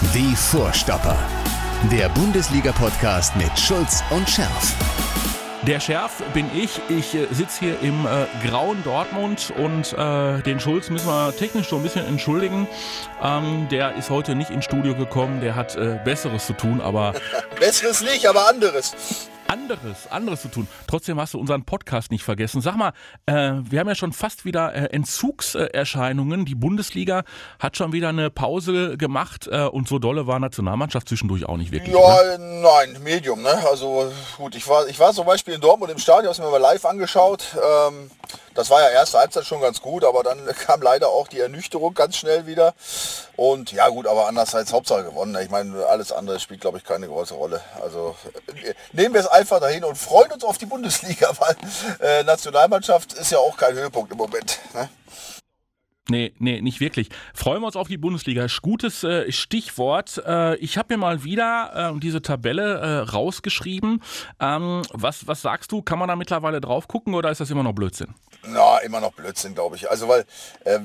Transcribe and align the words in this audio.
Die 0.00 0.36
Vorstopper. 0.36 1.18
Der 1.90 2.08
Bundesliga-Podcast 2.10 3.34
mit 3.34 3.58
Schulz 3.58 4.04
und 4.10 4.30
Scherf. 4.30 4.76
Der 5.66 5.80
Schärf 5.80 6.22
bin 6.32 6.46
ich. 6.54 6.80
Ich 6.88 7.16
äh, 7.16 7.26
sitze 7.32 7.58
hier 7.58 7.80
im 7.80 8.06
äh, 8.06 8.26
grauen 8.46 8.82
Dortmund 8.84 9.52
und 9.56 9.92
äh, 9.94 10.40
den 10.42 10.60
Schulz 10.60 10.88
müssen 10.88 11.08
wir 11.08 11.34
technisch 11.36 11.68
so 11.68 11.76
ein 11.76 11.82
bisschen 11.82 12.06
entschuldigen. 12.06 12.68
Ähm, 13.20 13.66
der 13.72 13.96
ist 13.96 14.08
heute 14.08 14.36
nicht 14.36 14.50
ins 14.50 14.66
Studio 14.66 14.94
gekommen. 14.94 15.40
Der 15.40 15.56
hat 15.56 15.74
äh, 15.74 15.98
Besseres 16.04 16.46
zu 16.46 16.52
tun, 16.52 16.80
aber. 16.80 17.14
Besseres 17.58 18.00
nicht, 18.00 18.24
aber 18.26 18.48
anderes 18.48 18.94
anderes, 19.48 20.06
anderes 20.10 20.42
zu 20.42 20.48
tun. 20.48 20.68
Trotzdem 20.86 21.18
hast 21.20 21.34
du 21.34 21.40
unseren 21.40 21.64
Podcast 21.64 22.10
nicht 22.10 22.22
vergessen. 22.22 22.60
Sag 22.60 22.76
mal, 22.76 22.92
äh, 23.26 23.52
wir 23.64 23.80
haben 23.80 23.88
ja 23.88 23.94
schon 23.94 24.12
fast 24.12 24.44
wieder 24.44 24.74
äh, 24.74 24.84
Entzugserscheinungen. 24.94 26.44
Die 26.44 26.54
Bundesliga 26.54 27.24
hat 27.58 27.76
schon 27.76 27.92
wieder 27.92 28.10
eine 28.10 28.30
Pause 28.30 28.96
gemacht 28.96 29.48
äh, 29.50 29.64
und 29.64 29.88
so 29.88 29.98
dolle 29.98 30.26
war 30.26 30.38
Nationalmannschaft 30.38 31.08
zwischendurch 31.08 31.46
auch 31.46 31.56
nicht 31.56 31.72
wirklich. 31.72 31.94
Ja, 31.94 32.36
ne? 32.36 32.60
nein, 32.62 33.02
Medium. 33.02 33.42
Ne? 33.42 33.62
Also 33.68 34.12
gut, 34.36 34.54
ich 34.54 34.68
war, 34.68 34.86
ich 34.86 34.98
war 34.98 35.12
zum 35.12 35.26
Beispiel 35.26 35.54
in 35.54 35.60
Dortmund 35.60 35.90
im 35.90 35.98
Stadion, 35.98 36.32
habe 36.32 36.42
mir 36.42 36.50
mal 36.50 36.58
live 36.58 36.84
angeschaut. 36.84 37.44
Ähm, 37.56 38.10
das 38.58 38.70
war 38.70 38.80
ja 38.80 38.88
erste 38.88 39.18
Halbzeit 39.18 39.44
schon 39.44 39.60
ganz 39.60 39.80
gut, 39.80 40.02
aber 40.02 40.24
dann 40.24 40.44
kam 40.66 40.82
leider 40.82 41.08
auch 41.10 41.28
die 41.28 41.38
Ernüchterung 41.38 41.94
ganz 41.94 42.16
schnell 42.16 42.46
wieder. 42.46 42.74
Und 43.36 43.70
ja 43.70 43.88
gut, 43.88 44.08
aber 44.08 44.26
andererseits 44.26 44.72
Hauptsache 44.72 45.04
gewonnen. 45.04 45.30
Ne? 45.30 45.44
Ich 45.44 45.50
meine, 45.50 45.86
alles 45.86 46.10
andere 46.10 46.40
spielt, 46.40 46.60
glaube 46.60 46.78
ich, 46.78 46.84
keine 46.84 47.06
große 47.06 47.34
Rolle. 47.34 47.60
Also 47.80 48.16
äh, 48.48 48.74
nehmen 48.92 49.14
wir 49.14 49.20
es 49.20 49.28
einfach 49.38 49.60
dahin 49.60 49.84
und 49.84 49.96
freuen 49.96 50.32
uns 50.32 50.44
auf 50.44 50.58
die 50.58 50.66
Bundesliga, 50.66 51.30
weil 51.38 51.56
äh, 52.00 52.22
Nationalmannschaft 52.24 53.12
ist 53.14 53.32
ja 53.32 53.38
auch 53.38 53.56
kein 53.56 53.74
Höhepunkt 53.74 54.12
im 54.12 54.18
Moment. 54.18 54.58
Ne? 54.74 54.88
Nee, 56.10 56.32
nee, 56.38 56.62
nicht 56.62 56.80
wirklich. 56.80 57.10
Freuen 57.34 57.60
wir 57.60 57.66
uns 57.66 57.76
auf 57.76 57.88
die 57.88 57.98
Bundesliga. 57.98 58.46
Gutes 58.62 59.04
äh, 59.04 59.30
Stichwort. 59.30 60.22
Äh, 60.26 60.56
ich 60.56 60.78
habe 60.78 60.94
mir 60.94 60.98
mal 60.98 61.22
wieder 61.22 61.92
äh, 61.94 62.00
diese 62.00 62.22
Tabelle 62.22 62.78
äh, 62.78 62.98
rausgeschrieben. 63.10 64.02
Ähm, 64.40 64.82
was, 64.92 65.26
was 65.26 65.42
sagst 65.42 65.70
du? 65.70 65.82
Kann 65.82 65.98
man 65.98 66.08
da 66.08 66.16
mittlerweile 66.16 66.62
drauf 66.62 66.88
gucken 66.88 67.14
oder 67.14 67.30
ist 67.30 67.42
das 67.42 67.50
immer 67.50 67.62
noch 67.62 67.74
Blödsinn? 67.74 68.14
Na, 68.42 68.67
immer 68.78 69.00
noch 69.00 69.12
Blödsinn, 69.12 69.54
glaube 69.54 69.76
ich. 69.76 69.90
Also 69.90 70.08
weil, 70.08 70.24
äh, 70.64 70.78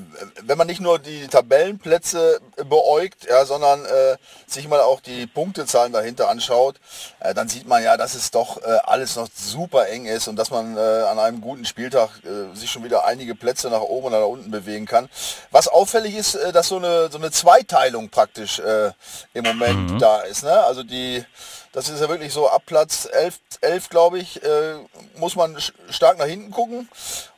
wenn 0.43 0.57
man 0.57 0.67
nicht 0.67 0.81
nur 0.81 0.99
die 0.99 1.27
Tabellenplätze 1.27 2.39
beäugt, 2.69 3.25
ja, 3.29 3.45
sondern 3.45 3.85
äh, 3.85 4.17
sich 4.47 4.67
mal 4.67 4.81
auch 4.81 5.01
die 5.01 5.27
Punktezahlen 5.27 5.93
dahinter 5.93 6.29
anschaut, 6.29 6.79
äh, 7.19 7.33
dann 7.33 7.49
sieht 7.49 7.67
man 7.67 7.83
ja, 7.83 7.97
dass 7.97 8.15
es 8.15 8.31
doch 8.31 8.61
äh, 8.61 8.79
alles 8.83 9.15
noch 9.15 9.27
super 9.33 9.87
eng 9.87 10.05
ist 10.05 10.27
und 10.27 10.35
dass 10.35 10.51
man 10.51 10.77
äh, 10.77 10.79
an 10.79 11.19
einem 11.19 11.41
guten 11.41 11.65
Spieltag 11.65 12.09
äh, 12.23 12.55
sich 12.55 12.71
schon 12.71 12.83
wieder 12.83 13.05
einige 13.05 13.35
Plätze 13.35 13.69
nach 13.69 13.81
oben 13.81 14.07
oder 14.07 14.19
nach 14.21 14.27
unten 14.27 14.51
bewegen 14.51 14.85
kann. 14.85 15.09
Was 15.51 15.67
auffällig 15.67 16.15
ist, 16.15 16.37
dass 16.53 16.67
so 16.67 16.77
eine, 16.77 17.09
so 17.11 17.17
eine 17.17 17.31
Zweiteilung 17.31 18.09
praktisch 18.09 18.61
im 19.33 19.43
Moment 19.43 19.91
mhm. 19.91 19.99
da 19.99 20.21
ist. 20.21 20.43
Ne? 20.43 20.63
Also 20.63 20.83
die 20.83 21.23
das 21.73 21.89
ist 21.89 22.01
ja 22.01 22.07
wirklich 22.07 22.31
so 22.31 22.47
ab 22.47 22.63
Platz 22.67 23.09
11, 23.11 23.39
11 23.61 23.89
glaube 23.89 24.19
ich, 24.19 24.41
äh, 24.43 24.75
muss 25.17 25.35
man 25.35 25.57
stark 25.89 26.19
nach 26.19 26.27
hinten 26.27 26.51
gucken. 26.51 26.87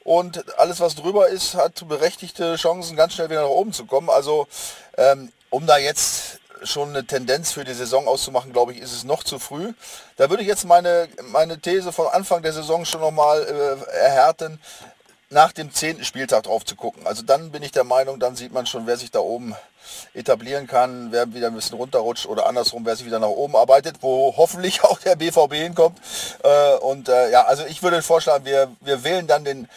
Und 0.06 0.58
alles, 0.59 0.80
was 0.80 0.94
drüber 0.94 1.30
ist, 1.30 1.56
hat 1.56 1.88
berechtigte 1.88 2.56
Chancen, 2.58 2.95
ganz 2.95 3.16
schnell 3.16 3.31
wieder 3.31 3.42
nach 3.42 3.50
oben 3.50 3.73
zu 3.73 3.86
kommen. 3.86 4.11
Also 4.11 4.48
ähm, 4.98 5.31
um 5.50 5.66
da 5.66 5.78
jetzt 5.78 6.39
schon 6.64 6.89
eine 6.89 7.06
Tendenz 7.06 7.52
für 7.52 7.64
die 7.64 7.73
Saison 7.73 8.08
auszumachen, 8.08 8.53
glaube 8.53 8.72
ich, 8.72 8.81
ist 8.81 8.94
es 8.94 9.03
noch 9.03 9.23
zu 9.23 9.39
früh. 9.39 9.73
Da 10.16 10.30
würde 10.30 10.44
ich 10.44 10.48
jetzt 10.48 10.66
meine, 10.66 11.09
meine 11.31 11.59
These 11.59 11.92
von 11.92 12.08
Anfang 12.08 12.44
der 12.44 12.53
Saison 12.53 12.86
schon 12.86 13.02
nochmal 13.02 13.42
äh, 13.42 13.98
erhärten, 13.98 14.59
nach 15.31 15.52
dem 15.52 15.73
zehnten 15.73 16.06
Spieltag 16.06 16.44
drauf 16.44 16.64
zu 16.64 16.76
gucken. 16.76 17.08
Also 17.08 17.23
dann 17.23 17.52
bin 17.52 17.64
ich 17.64 17.72
der 17.72 17.83
Meinung, 17.83 18.20
dann 18.20 18.36
sieht 18.36 18.53
man 18.53 18.67
schon, 18.67 18.86
wer 18.86 18.98
sich 18.98 19.09
da 19.09 19.20
oben 19.20 19.56
etablieren 20.14 20.67
kann, 20.67 21.11
wer 21.11 21.33
wieder 21.33 21.48
ein 21.48 21.56
bisschen 21.56 21.78
runterrutscht 21.78 22.26
oder 22.26 22.48
andersrum, 22.48 22.86
wer 22.86 22.95
sich 22.95 23.06
wieder 23.06 23.20
nach 23.20 23.28
oben 23.28 23.56
arbeitet, 23.56 23.98
wo 24.02 24.36
hoffentlich 24.38 24.83
auch 24.83 25.00
der 25.00 25.16
BVB 25.16 25.53
hinkommt. 25.53 26.00
Äh, 26.44 26.76
und 26.78 27.09
äh, 27.09 27.31
ja, 27.31 27.45
also 27.45 27.66
ich 27.66 27.81
würde 27.83 28.02
vorschlagen, 28.02 28.45
wir, 28.45 28.71
wir 28.82 29.04
wählen 29.04 29.27
dann 29.27 29.45
den 29.45 29.67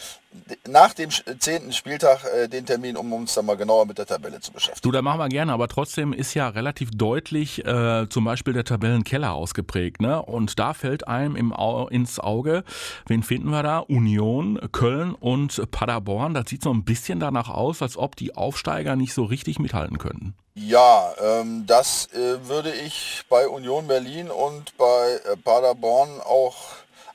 nach 0.67 0.93
dem 0.93 1.09
zehnten 1.09 1.73
Spieltag 1.73 2.23
äh, 2.25 2.47
den 2.47 2.65
Termin, 2.65 2.97
um 2.97 3.11
uns 3.13 3.33
dann 3.33 3.45
mal 3.45 3.57
genauer 3.57 3.85
mit 3.85 3.97
der 3.97 4.05
Tabelle 4.05 4.39
zu 4.39 4.51
beschäftigen. 4.51 4.81
Du, 4.83 4.91
da 4.91 5.01
machen 5.01 5.19
wir 5.19 5.29
gerne, 5.29 5.53
aber 5.53 5.67
trotzdem 5.67 6.13
ist 6.13 6.33
ja 6.33 6.49
relativ 6.49 6.91
deutlich 6.91 7.65
äh, 7.65 8.07
zum 8.09 8.25
Beispiel 8.25 8.53
der 8.53 8.63
Tabellenkeller 8.63 9.33
ausgeprägt. 9.33 10.01
Ne? 10.01 10.21
Und 10.21 10.59
da 10.59 10.73
fällt 10.73 11.07
einem 11.07 11.35
im 11.35 11.53
Au 11.53 11.87
ins 11.87 12.19
Auge, 12.19 12.63
wen 13.07 13.23
finden 13.23 13.49
wir 13.49 13.63
da? 13.63 13.79
Union, 13.79 14.59
Köln 14.71 15.15
und 15.15 15.71
Paderborn. 15.71 16.33
Das 16.33 16.49
sieht 16.49 16.63
so 16.63 16.71
ein 16.71 16.83
bisschen 16.83 17.19
danach 17.19 17.49
aus, 17.49 17.81
als 17.81 17.97
ob 17.97 18.15
die 18.15 18.35
Aufsteiger 18.35 18.95
nicht 18.95 19.13
so 19.13 19.23
richtig 19.23 19.59
mithalten 19.59 19.97
könnten. 19.97 20.35
Ja, 20.55 21.13
ähm, 21.21 21.65
das 21.65 22.09
äh, 22.13 22.47
würde 22.47 22.71
ich 22.71 23.23
bei 23.29 23.47
Union 23.47 23.87
Berlin 23.87 24.29
und 24.29 24.75
bei 24.77 25.19
äh, 25.31 25.37
Paderborn 25.37 26.19
auch 26.21 26.55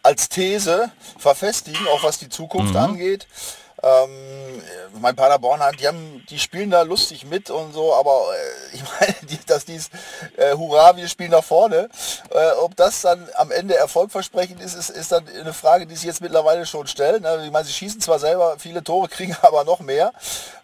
als 0.04 0.28
These 0.28 0.90
verfestigen, 1.18 1.88
auch 1.88 2.04
was 2.04 2.18
die 2.18 2.28
Zukunft 2.28 2.74
mhm. 2.74 2.80
angeht. 2.80 3.26
Ähm, 3.82 4.62
mein 5.00 5.14
Paderborn 5.14 5.60
hat, 5.60 5.78
die 5.78 5.86
haben, 5.86 6.24
die 6.30 6.38
spielen 6.38 6.70
da 6.70 6.82
lustig 6.82 7.26
mit 7.26 7.50
und 7.50 7.74
so, 7.74 7.92
aber 7.94 8.22
äh, 8.32 8.74
ich 8.76 8.82
meine, 8.82 9.14
die, 9.28 9.38
dass 9.46 9.64
dies 9.66 9.90
äh, 10.36 10.54
Hurra, 10.54 10.96
wir 10.96 11.06
spielen 11.08 11.32
nach 11.32 11.44
vorne. 11.44 11.88
Äh, 12.30 12.52
ob 12.62 12.76
das 12.76 13.02
dann 13.02 13.28
am 13.34 13.50
Ende 13.50 13.76
erfolgversprechend 13.76 14.60
ist, 14.62 14.74
ist, 14.74 14.88
ist 14.88 15.12
dann 15.12 15.26
eine 15.28 15.52
Frage, 15.52 15.86
die 15.86 15.96
sich 15.96 16.04
jetzt 16.04 16.22
mittlerweile 16.22 16.64
schon 16.64 16.86
stellen. 16.86 17.22
Ne? 17.22 17.42
Ich 17.44 17.50
meine, 17.50 17.66
sie 17.66 17.72
schießen 17.72 18.00
zwar 18.00 18.18
selber 18.18 18.56
viele 18.58 18.82
Tore, 18.82 19.08
kriegen 19.10 19.36
aber 19.42 19.64
noch 19.64 19.80
mehr. 19.80 20.12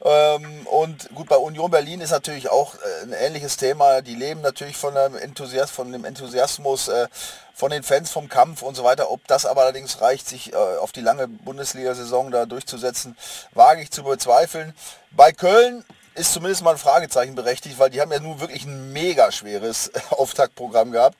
Ähm, 0.02 0.66
und 0.66 1.14
gut, 1.14 1.28
bei 1.28 1.36
Union 1.36 1.70
Berlin 1.70 2.00
ist 2.00 2.12
natürlich 2.12 2.48
auch 2.48 2.74
äh, 2.74 3.02
ein 3.02 3.12
ähnliches 3.12 3.58
Thema. 3.58 4.00
Die 4.00 4.14
leben 4.14 4.40
natürlich 4.40 4.78
von 4.78 4.94
dem, 4.94 5.16
Enthusiasmus, 5.16 5.76
von 5.76 5.92
dem 5.92 6.04
Enthusiasmus 6.06 6.88
äh, 6.88 7.06
von 7.54 7.70
den 7.70 7.82
Fans 7.82 8.10
vom 8.10 8.28
Kampf 8.28 8.62
und 8.62 8.74
so 8.74 8.84
weiter. 8.84 9.10
Ob 9.10 9.26
das 9.26 9.46
aber 9.46 9.62
allerdings 9.62 10.00
reicht, 10.00 10.28
sich 10.28 10.52
äh, 10.52 10.56
auf 10.56 10.92
die 10.92 11.00
lange 11.00 11.28
Bundesliga-Saison 11.28 12.30
da 12.30 12.46
durchzusetzen, 12.46 13.16
wage 13.52 13.82
ich 13.82 13.90
zu 13.90 14.04
bezweifeln. 14.04 14.74
Bei 15.10 15.32
Köln 15.32 15.84
ist 16.14 16.32
zumindest 16.32 16.62
mal 16.62 16.72
ein 16.72 16.78
Fragezeichen 16.78 17.34
berechtigt, 17.34 17.78
weil 17.78 17.90
die 17.90 18.00
haben 18.00 18.12
ja 18.12 18.20
nun 18.20 18.40
wirklich 18.40 18.64
ein 18.64 18.92
mega 18.92 19.30
schweres 19.30 19.90
Auftaktprogramm 20.10 20.92
gehabt. 20.92 21.16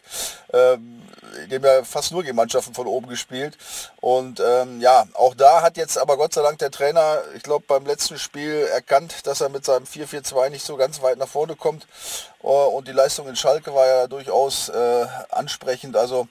Ähm, 0.52 1.02
die 1.48 1.54
haben 1.54 1.64
ja 1.64 1.84
fast 1.84 2.12
nur 2.12 2.22
gegen 2.22 2.36
Mannschaften 2.36 2.74
von 2.74 2.86
oben 2.86 3.08
gespielt. 3.08 3.56
Und 4.00 4.40
ähm, 4.40 4.80
ja, 4.80 5.06
auch 5.14 5.34
da 5.34 5.62
hat 5.62 5.76
jetzt 5.76 5.96
aber 5.96 6.16
Gott 6.16 6.34
sei 6.34 6.42
Dank 6.42 6.58
der 6.58 6.70
Trainer, 6.70 7.22
ich 7.36 7.42
glaube 7.42 7.64
beim 7.68 7.86
letzten 7.86 8.18
Spiel 8.18 8.68
erkannt, 8.72 9.26
dass 9.26 9.40
er 9.40 9.48
mit 9.48 9.64
seinem 9.64 9.84
4-4-2 9.84 10.50
nicht 10.50 10.64
so 10.64 10.76
ganz 10.76 11.02
weit 11.02 11.18
nach 11.18 11.28
vorne 11.28 11.56
kommt. 11.56 11.86
Uh, 12.42 12.76
und 12.76 12.88
die 12.88 12.92
Leistung 12.92 13.28
in 13.28 13.36
Schalke 13.36 13.74
war 13.74 13.86
ja 13.86 14.06
durchaus 14.06 14.70
äh, 14.70 15.06
ansprechend. 15.30 15.94
Also 15.94 16.26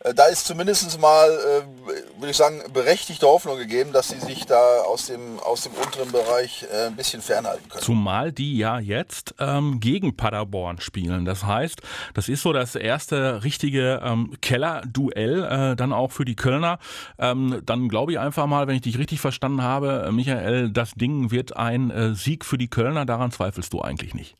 äh, 0.00 0.12
da 0.12 0.26
ist 0.26 0.46
zumindest 0.46 1.00
mal, 1.00 1.30
äh, 1.30 2.18
würde 2.18 2.30
ich 2.30 2.36
sagen, 2.36 2.62
berechtigte 2.72 3.26
Hoffnung 3.26 3.56
gegeben, 3.56 3.92
dass 3.92 4.08
sie 4.08 4.18
sich 4.18 4.44
da 4.44 4.80
aus 4.82 5.06
dem, 5.06 5.38
aus 5.38 5.62
dem 5.62 5.72
unteren 5.74 6.10
Bereich 6.10 6.66
äh, 6.72 6.86
ein 6.86 6.96
bisschen 6.96 7.22
fernhalten 7.22 7.68
können. 7.68 7.82
Zumal 7.82 8.32
die 8.32 8.58
ja 8.58 8.80
jetzt 8.80 9.36
ähm, 9.38 9.78
gegen 9.78 10.16
Paderborn 10.16 10.80
spielen. 10.80 11.24
Das 11.24 11.44
heißt, 11.44 11.80
das 12.14 12.28
ist 12.28 12.42
so 12.42 12.52
das 12.52 12.74
erste 12.74 13.44
richtige 13.44 14.00
ähm, 14.02 14.34
Keller-Duell 14.40 15.44
äh, 15.44 15.76
dann 15.76 15.92
auch 15.92 16.10
für 16.10 16.24
die 16.24 16.36
Kölner. 16.36 16.80
Ähm, 17.18 17.62
dann 17.64 17.88
glaube 17.88 18.12
ich 18.12 18.18
einfach 18.18 18.46
mal, 18.46 18.66
wenn 18.66 18.74
ich 18.74 18.82
dich 18.82 18.98
richtig 18.98 19.20
verstanden 19.20 19.62
habe, 19.62 20.06
äh, 20.08 20.10
Michael, 20.12 20.70
das 20.70 20.94
Ding 20.94 21.30
wird 21.30 21.56
ein 21.56 21.90
äh, 21.92 22.14
Sieg 22.14 22.44
für 22.44 22.58
die 22.58 22.68
Kölner. 22.68 23.06
Daran 23.06 23.30
zweifelst 23.30 23.72
du 23.72 23.80
eigentlich 23.80 24.14
nicht. 24.14 24.34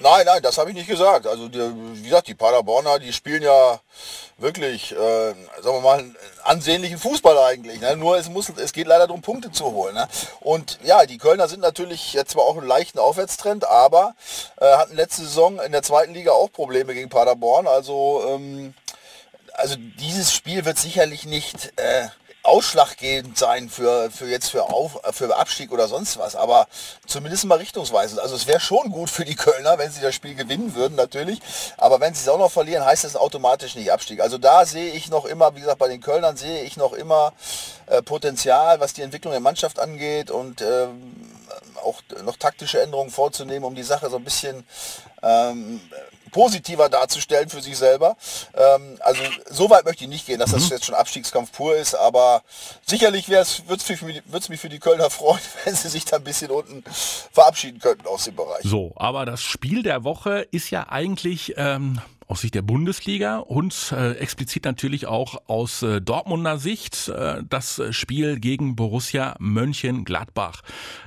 Nein, 0.00 0.26
nein, 0.26 0.42
das 0.42 0.58
habe 0.58 0.70
ich 0.70 0.76
nicht 0.76 0.88
gesagt. 0.88 1.26
Also 1.26 1.48
die, 1.48 1.58
wie 1.58 2.02
gesagt, 2.02 2.28
die 2.28 2.34
Paderborner, 2.34 2.98
die 2.98 3.12
spielen 3.12 3.42
ja 3.42 3.80
wirklich, 4.36 4.92
äh, 4.92 4.96
sagen 5.60 5.76
wir 5.76 5.80
mal, 5.80 6.04
ansehnlichen 6.44 6.98
Fußball 6.98 7.36
eigentlich. 7.38 7.80
Ne? 7.80 7.96
Nur 7.96 8.16
es, 8.16 8.28
muss, 8.28 8.48
es 8.48 8.72
geht 8.72 8.86
leider 8.86 9.08
darum, 9.08 9.22
Punkte 9.22 9.50
zu 9.50 9.72
holen. 9.72 9.94
Ne? 9.94 10.08
Und 10.40 10.78
ja, 10.84 11.04
die 11.04 11.18
Kölner 11.18 11.48
sind 11.48 11.60
natürlich 11.60 12.12
jetzt 12.12 12.32
zwar 12.32 12.44
auch 12.44 12.56
einen 12.56 12.68
leichten 12.68 13.00
Aufwärtstrend, 13.00 13.66
aber 13.66 14.14
äh, 14.60 14.66
hatten 14.66 14.94
letzte 14.94 15.22
Saison 15.22 15.60
in 15.60 15.72
der 15.72 15.82
zweiten 15.82 16.14
Liga 16.14 16.30
auch 16.30 16.52
Probleme 16.52 16.94
gegen 16.94 17.08
Paderborn. 17.08 17.66
Also 17.66 18.24
ähm, 18.28 18.74
also 19.58 19.74
dieses 19.76 20.32
Spiel 20.32 20.64
wird 20.64 20.78
sicherlich 20.78 21.26
nicht 21.26 21.72
äh, 21.76 22.08
ausschlaggebend 22.48 23.36
sein 23.36 23.68
für, 23.68 24.10
für 24.10 24.26
jetzt 24.26 24.48
für, 24.48 24.64
Auf, 24.64 24.98
für 25.12 25.36
Abstieg 25.36 25.70
oder 25.70 25.86
sonst 25.86 26.18
was, 26.18 26.34
aber 26.34 26.66
zumindest 27.06 27.44
mal 27.44 27.58
richtungsweisend. 27.58 28.20
Also 28.20 28.34
es 28.34 28.46
wäre 28.46 28.60
schon 28.60 28.90
gut 28.90 29.10
für 29.10 29.24
die 29.24 29.36
Kölner, 29.36 29.78
wenn 29.78 29.90
sie 29.92 30.00
das 30.00 30.14
Spiel 30.14 30.34
gewinnen 30.34 30.74
würden 30.74 30.94
natürlich, 30.94 31.40
aber 31.76 32.00
wenn 32.00 32.14
sie 32.14 32.22
es 32.22 32.28
auch 32.28 32.38
noch 32.38 32.50
verlieren, 32.50 32.84
heißt 32.84 33.04
das 33.04 33.16
automatisch 33.16 33.74
nicht 33.76 33.92
Abstieg. 33.92 34.20
Also 34.20 34.38
da 34.38 34.64
sehe 34.64 34.92
ich 34.92 35.10
noch 35.10 35.26
immer, 35.26 35.54
wie 35.54 35.60
gesagt, 35.60 35.78
bei 35.78 35.88
den 35.88 36.00
Kölnern 36.00 36.36
sehe 36.36 36.62
ich 36.62 36.76
noch 36.76 36.94
immer 36.94 37.32
äh, 37.86 38.02
Potenzial, 38.02 38.80
was 38.80 38.94
die 38.94 39.02
Entwicklung 39.02 39.32
der 39.32 39.40
Mannschaft 39.40 39.78
angeht 39.78 40.30
und 40.30 40.62
ähm, 40.62 41.38
auch 41.84 42.00
noch 42.24 42.36
taktische 42.36 42.80
Änderungen 42.80 43.10
vorzunehmen, 43.10 43.64
um 43.64 43.74
die 43.74 43.82
Sache 43.82 44.10
so 44.10 44.16
ein 44.16 44.24
bisschen 44.24 44.66
ähm, 45.22 45.80
positiver 46.28 46.88
darzustellen 46.88 47.48
für 47.48 47.60
sich 47.60 47.76
selber. 47.76 48.16
Ähm, 48.54 48.98
also 49.00 49.22
so 49.50 49.70
weit 49.70 49.84
möchte 49.84 50.04
ich 50.04 50.10
nicht 50.10 50.26
gehen, 50.26 50.38
dass 50.38 50.52
das 50.52 50.64
mhm. 50.64 50.70
jetzt 50.70 50.84
schon 50.84 50.94
Abstiegskampf 50.94 51.52
pur 51.52 51.76
ist, 51.76 51.94
aber 51.94 52.42
sicherlich 52.86 53.28
würde 53.28 53.42
es 53.42 54.48
mich 54.48 54.60
für 54.60 54.68
die 54.68 54.78
Kölner 54.78 55.10
freuen, 55.10 55.40
wenn 55.64 55.74
sie 55.74 55.88
sich 55.88 56.04
da 56.04 56.16
ein 56.16 56.24
bisschen 56.24 56.50
unten 56.50 56.84
verabschieden 57.32 57.80
könnten 57.80 58.06
aus 58.06 58.24
dem 58.24 58.36
Bereich. 58.36 58.62
So, 58.62 58.92
aber 58.96 59.26
das 59.26 59.42
Spiel 59.42 59.82
der 59.82 60.04
Woche 60.04 60.46
ist 60.50 60.70
ja 60.70 60.88
eigentlich 60.88 61.54
ähm, 61.56 62.00
aus 62.28 62.42
Sicht 62.42 62.54
der 62.54 62.62
Bundesliga 62.62 63.38
und 63.38 63.92
äh, 63.96 64.12
explizit 64.12 64.66
natürlich 64.66 65.06
auch 65.06 65.48
aus 65.48 65.82
äh, 65.82 66.00
Dortmunder 66.00 66.58
Sicht 66.58 67.08
äh, 67.08 67.42
das 67.48 67.80
Spiel 67.90 68.38
gegen 68.38 68.76
Borussia 68.76 69.34
Mönchengladbach. 69.38 70.60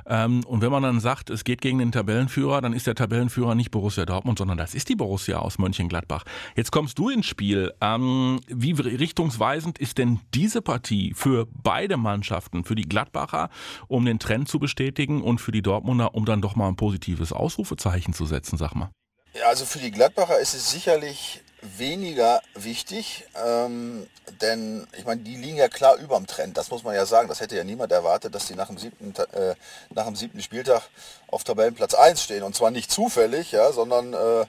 Ähm, 0.07 0.43
und 0.45 0.61
wenn 0.61 0.71
man 0.71 0.81
dann 0.81 0.99
sagt, 0.99 1.29
es 1.29 1.43
geht 1.43 1.61
gegen 1.61 1.77
den 1.77 1.91
Tabellenführer, 1.91 2.59
dann 2.61 2.73
ist 2.73 2.87
der 2.87 2.95
Tabellenführer 2.95 3.53
nicht 3.53 3.69
Borussia 3.69 4.05
Dortmund, 4.05 4.39
sondern 4.39 4.57
das 4.57 4.73
ist 4.73 4.89
die 4.89 4.95
Borussia 4.95 5.37
aus 5.37 5.59
Mönchengladbach. 5.59 6.23
Jetzt 6.55 6.71
kommst 6.71 6.97
du 6.97 7.09
ins 7.09 7.27
Spiel. 7.27 7.71
Ähm, 7.81 8.39
wie 8.47 8.71
richtungsweisend 8.71 9.77
ist 9.77 9.99
denn 9.99 10.19
diese 10.33 10.63
Partie 10.63 11.13
für 11.15 11.47
beide 11.53 11.97
Mannschaften, 11.97 12.63
für 12.63 12.75
die 12.75 12.89
Gladbacher, 12.89 13.49
um 13.87 14.05
den 14.05 14.17
Trend 14.17 14.47
zu 14.47 14.57
bestätigen 14.57 15.21
und 15.21 15.39
für 15.39 15.51
die 15.51 15.61
Dortmunder, 15.61 16.15
um 16.15 16.25
dann 16.25 16.41
doch 16.41 16.55
mal 16.55 16.67
ein 16.67 16.75
positives 16.75 17.31
Ausrufezeichen 17.31 18.13
zu 18.13 18.25
setzen, 18.25 18.57
sag 18.57 18.73
mal? 18.73 18.89
Ja, 19.33 19.45
also 19.47 19.65
für 19.65 19.79
die 19.79 19.91
Gladbacher 19.91 20.39
ist 20.39 20.53
es 20.53 20.71
sicherlich 20.71 21.41
weniger 21.61 22.41
wichtig, 22.53 23.25
ähm, 23.45 24.07
denn 24.41 24.87
ich 24.97 25.05
meine, 25.05 25.21
die 25.21 25.37
liegen 25.37 25.57
ja 25.57 25.69
klar 25.69 25.95
über 25.97 26.17
dem 26.17 26.27
Trend, 26.27 26.57
das 26.57 26.69
muss 26.69 26.83
man 26.83 26.95
ja 26.95 27.05
sagen. 27.05 27.29
Das 27.29 27.39
hätte 27.39 27.55
ja 27.55 27.63
niemand 27.63 27.91
erwartet, 27.91 28.35
dass 28.35 28.47
die 28.47 28.55
nach 28.55 28.67
dem 28.67 28.77
siebten, 28.77 29.13
äh, 29.33 29.55
nach 29.91 30.05
dem 30.05 30.15
siebten 30.15 30.41
Spieltag 30.41 30.81
auf 31.27 31.43
Tabellenplatz 31.43 31.93
1 31.93 32.21
stehen. 32.21 32.43
Und 32.43 32.55
zwar 32.55 32.71
nicht 32.71 32.91
zufällig, 32.91 33.51
ja, 33.51 33.71
sondern 33.71 34.13
äh, 34.13 34.45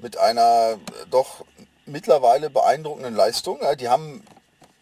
mit 0.00 0.16
einer 0.16 0.78
doch 1.10 1.44
mittlerweile 1.84 2.48
beeindruckenden 2.48 3.14
Leistung. 3.14 3.58
Ja, 3.60 3.74
die 3.74 3.88
haben 3.88 4.24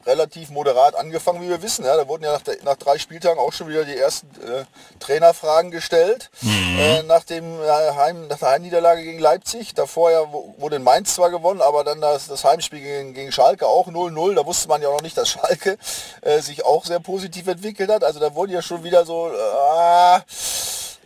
relativ 0.06 0.50
moderat 0.50 0.94
angefangen, 0.94 1.42
wie 1.42 1.48
wir 1.48 1.62
wissen. 1.62 1.84
Ja, 1.84 1.96
da 1.96 2.08
wurden 2.08 2.24
ja 2.24 2.32
nach, 2.32 2.42
der, 2.42 2.56
nach 2.64 2.76
drei 2.76 2.98
Spieltagen 2.98 3.38
auch 3.38 3.52
schon 3.52 3.68
wieder 3.68 3.84
die 3.84 3.96
ersten 3.96 4.28
äh, 4.42 4.64
Trainerfragen 5.00 5.70
gestellt. 5.70 6.30
Mhm. 6.40 6.78
Äh, 6.78 7.02
nach, 7.04 7.24
dem, 7.24 7.60
äh, 7.60 7.66
Heim, 7.66 8.28
nach 8.28 8.38
der 8.38 8.50
Heimniederlage 8.50 9.02
gegen 9.02 9.18
Leipzig. 9.18 9.74
Davor 9.74 10.10
ja 10.10 10.32
wurde 10.58 10.76
in 10.76 10.82
Mainz 10.82 11.14
zwar 11.14 11.30
gewonnen, 11.30 11.60
aber 11.60 11.84
dann 11.84 12.00
das, 12.00 12.28
das 12.28 12.44
Heimspiel 12.44 12.80
gegen, 12.80 13.14
gegen 13.14 13.32
Schalke 13.32 13.66
auch 13.66 13.88
0-0. 13.88 14.34
Da 14.34 14.46
wusste 14.46 14.68
man 14.68 14.82
ja 14.82 14.90
noch 14.90 15.02
nicht, 15.02 15.16
dass 15.16 15.28
Schalke 15.28 15.78
äh, 16.22 16.40
sich 16.40 16.64
auch 16.64 16.84
sehr 16.84 17.00
positiv 17.00 17.46
entwickelt 17.46 17.90
hat. 17.90 18.04
Also 18.04 18.20
da 18.20 18.34
wurden 18.34 18.52
ja 18.52 18.62
schon 18.62 18.84
wieder 18.84 19.04
so... 19.04 19.30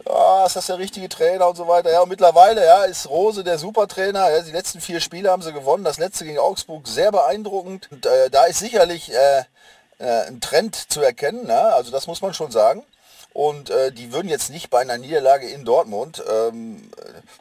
Äh, 0.06 0.12
ah, 0.12 0.44
ist 0.46 0.56
das 0.56 0.66
der 0.66 0.78
richtige 0.78 1.08
Trainer 1.08 1.48
und 1.48 1.56
so 1.56 1.66
weiter. 1.68 1.90
Ja, 1.92 2.00
und 2.00 2.08
mittlerweile 2.08 2.64
ja, 2.64 2.84
ist 2.84 3.08
Rose 3.08 3.44
der 3.44 3.58
Supertrainer. 3.58 4.30
Ja, 4.30 4.42
die 4.42 4.52
letzten 4.52 4.80
vier 4.80 5.00
Spiele 5.00 5.30
haben 5.30 5.42
sie 5.42 5.52
gewonnen. 5.52 5.84
Das 5.84 5.98
letzte 5.98 6.24
gegen 6.24 6.38
Augsburg 6.38 6.86
sehr 6.88 7.12
beeindruckend. 7.12 7.88
Und, 7.90 8.06
äh, 8.06 8.30
da 8.30 8.44
ist 8.44 8.58
sicherlich 8.58 9.12
äh, 9.12 9.44
äh, 9.98 10.26
ein 10.28 10.40
Trend 10.40 10.74
zu 10.92 11.02
erkennen. 11.02 11.46
Ne? 11.46 11.58
Also 11.58 11.90
das 11.90 12.06
muss 12.06 12.22
man 12.22 12.34
schon 12.34 12.50
sagen. 12.50 12.84
Und 13.36 13.68
äh, 13.68 13.92
die 13.92 14.14
würden 14.14 14.30
jetzt 14.30 14.48
nicht 14.48 14.70
bei 14.70 14.80
einer 14.80 14.96
Niederlage 14.96 15.46
in 15.46 15.66
Dortmund, 15.66 16.24
ähm, 16.26 16.80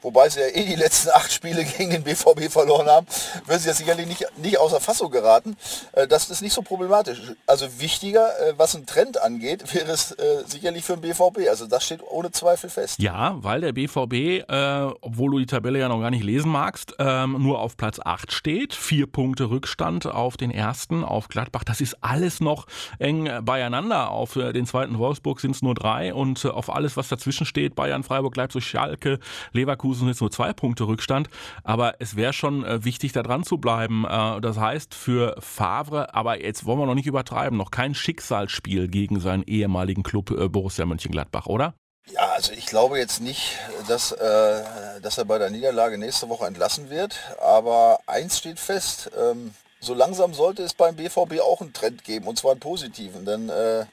wobei 0.01 0.27
sie 0.27 0.41
ja 0.41 0.47
eh 0.47 0.65
die 0.65 0.75
letzten 0.75 1.09
acht 1.13 1.31
Spiele 1.31 1.63
gegen 1.63 1.89
den 1.89 2.03
BVB 2.03 2.51
verloren 2.51 2.87
haben, 2.87 3.07
würden 3.45 3.61
sie 3.61 3.69
jetzt 3.69 3.77
sicherlich 3.77 4.05
nicht, 4.05 4.25
nicht 4.35 4.59
außer 4.59 4.81
Fassung 4.81 5.09
geraten. 5.09 5.55
Äh, 5.93 6.05
das 6.05 6.29
ist 6.29 6.41
nicht 6.41 6.51
so 6.51 6.63
problematisch. 6.63 7.21
Also 7.47 7.79
wichtiger, 7.79 8.27
äh, 8.41 8.55
was 8.57 8.75
einen 8.75 8.85
Trend 8.85 9.21
angeht, 9.21 9.73
wäre 9.73 9.89
es 9.89 10.11
äh, 10.11 10.43
sicherlich 10.45 10.83
für 10.83 10.97
den 10.97 11.01
BVB. 11.01 11.47
Also 11.47 11.65
das 11.65 11.85
steht 11.85 12.01
ohne 12.05 12.29
Zweifel 12.29 12.69
fest. 12.69 12.99
Ja, 12.99 13.37
weil 13.37 13.61
der 13.61 13.71
BVB, 13.71 14.43
äh, 14.49 14.93
obwohl 14.99 15.31
du 15.31 15.39
die 15.39 15.45
Tabelle 15.45 15.79
ja 15.79 15.87
noch 15.87 16.01
gar 16.01 16.11
nicht 16.11 16.25
lesen 16.25 16.51
magst, 16.51 16.93
ähm, 16.99 17.37
nur 17.41 17.61
auf 17.61 17.77
Platz 17.77 18.01
8 18.03 18.33
steht. 18.33 18.73
Vier 18.73 19.07
Punkte 19.07 19.49
Rückstand 19.49 20.07
auf 20.07 20.35
den 20.35 20.51
ersten, 20.51 21.05
auf 21.05 21.29
Gladbach. 21.29 21.63
Das 21.63 21.79
ist 21.79 21.95
alles 22.01 22.41
noch 22.41 22.67
eng 22.99 23.29
beieinander. 23.45 24.11
Auf 24.11 24.35
äh, 24.35 24.51
den 24.51 24.65
zweiten 24.65 24.99
Wolfsburg 24.99 25.39
sind 25.39 25.55
es 25.55 25.61
nur 25.61 25.73
drei 25.73 25.84
drei 25.85 26.13
und 26.13 26.43
äh, 26.43 26.49
auf 26.49 26.73
alles, 26.73 26.97
was 26.97 27.07
dazwischen 27.07 27.45
steht, 27.45 27.75
Bayern, 27.75 28.03
Freiburg, 28.03 28.35
Leipzig, 28.35 28.65
Schalke, 28.65 29.19
Leverkusen 29.51 30.07
jetzt 30.07 30.21
nur 30.21 30.31
zwei 30.31 30.51
Punkte 30.53 30.85
Rückstand. 30.85 31.29
Aber 31.63 31.95
es 31.99 32.15
wäre 32.15 32.33
schon 32.33 32.65
äh, 32.65 32.83
wichtig, 32.83 33.11
da 33.13 33.21
dran 33.23 33.43
zu 33.43 33.57
bleiben. 33.57 34.05
Äh, 34.05 34.41
das 34.41 34.57
heißt 34.57 34.95
für 34.95 35.35
Favre, 35.39 36.13
aber 36.13 36.41
jetzt 36.41 36.65
wollen 36.65 36.79
wir 36.79 36.85
noch 36.85 36.95
nicht 36.95 37.07
übertreiben, 37.07 37.57
noch 37.57 37.71
kein 37.71 37.93
Schicksalsspiel 37.93 38.87
gegen 38.87 39.19
seinen 39.19 39.43
ehemaligen 39.43 40.03
Club 40.03 40.33
Borussia 40.51 40.85
Mönchengladbach, 40.85 41.45
oder? 41.45 41.75
Ja, 42.11 42.29
also 42.33 42.51
ich 42.51 42.67
glaube 42.67 42.99
jetzt 42.99 43.21
nicht, 43.21 43.57
dass, 43.87 44.11
äh, 44.11 44.63
dass 45.01 45.17
er 45.17 45.25
bei 45.25 45.37
der 45.37 45.49
Niederlage 45.49 45.97
nächste 45.97 46.29
Woche 46.29 46.45
entlassen 46.45 46.89
wird. 46.89 47.17
Aber 47.39 47.99
eins 48.05 48.37
steht 48.37 48.59
fest, 48.59 49.11
ähm, 49.17 49.53
so 49.79 49.93
langsam 49.93 50.33
sollte 50.33 50.63
es 50.63 50.73
beim 50.73 50.95
BVB 50.95 51.41
auch 51.41 51.61
einen 51.61 51.73
Trend 51.73 52.03
geben, 52.03 52.27
und 52.27 52.37
zwar 52.37 52.51
einen 52.51 52.59
positiven. 52.59 53.25
Denn 53.25 53.49
äh, 53.49 53.85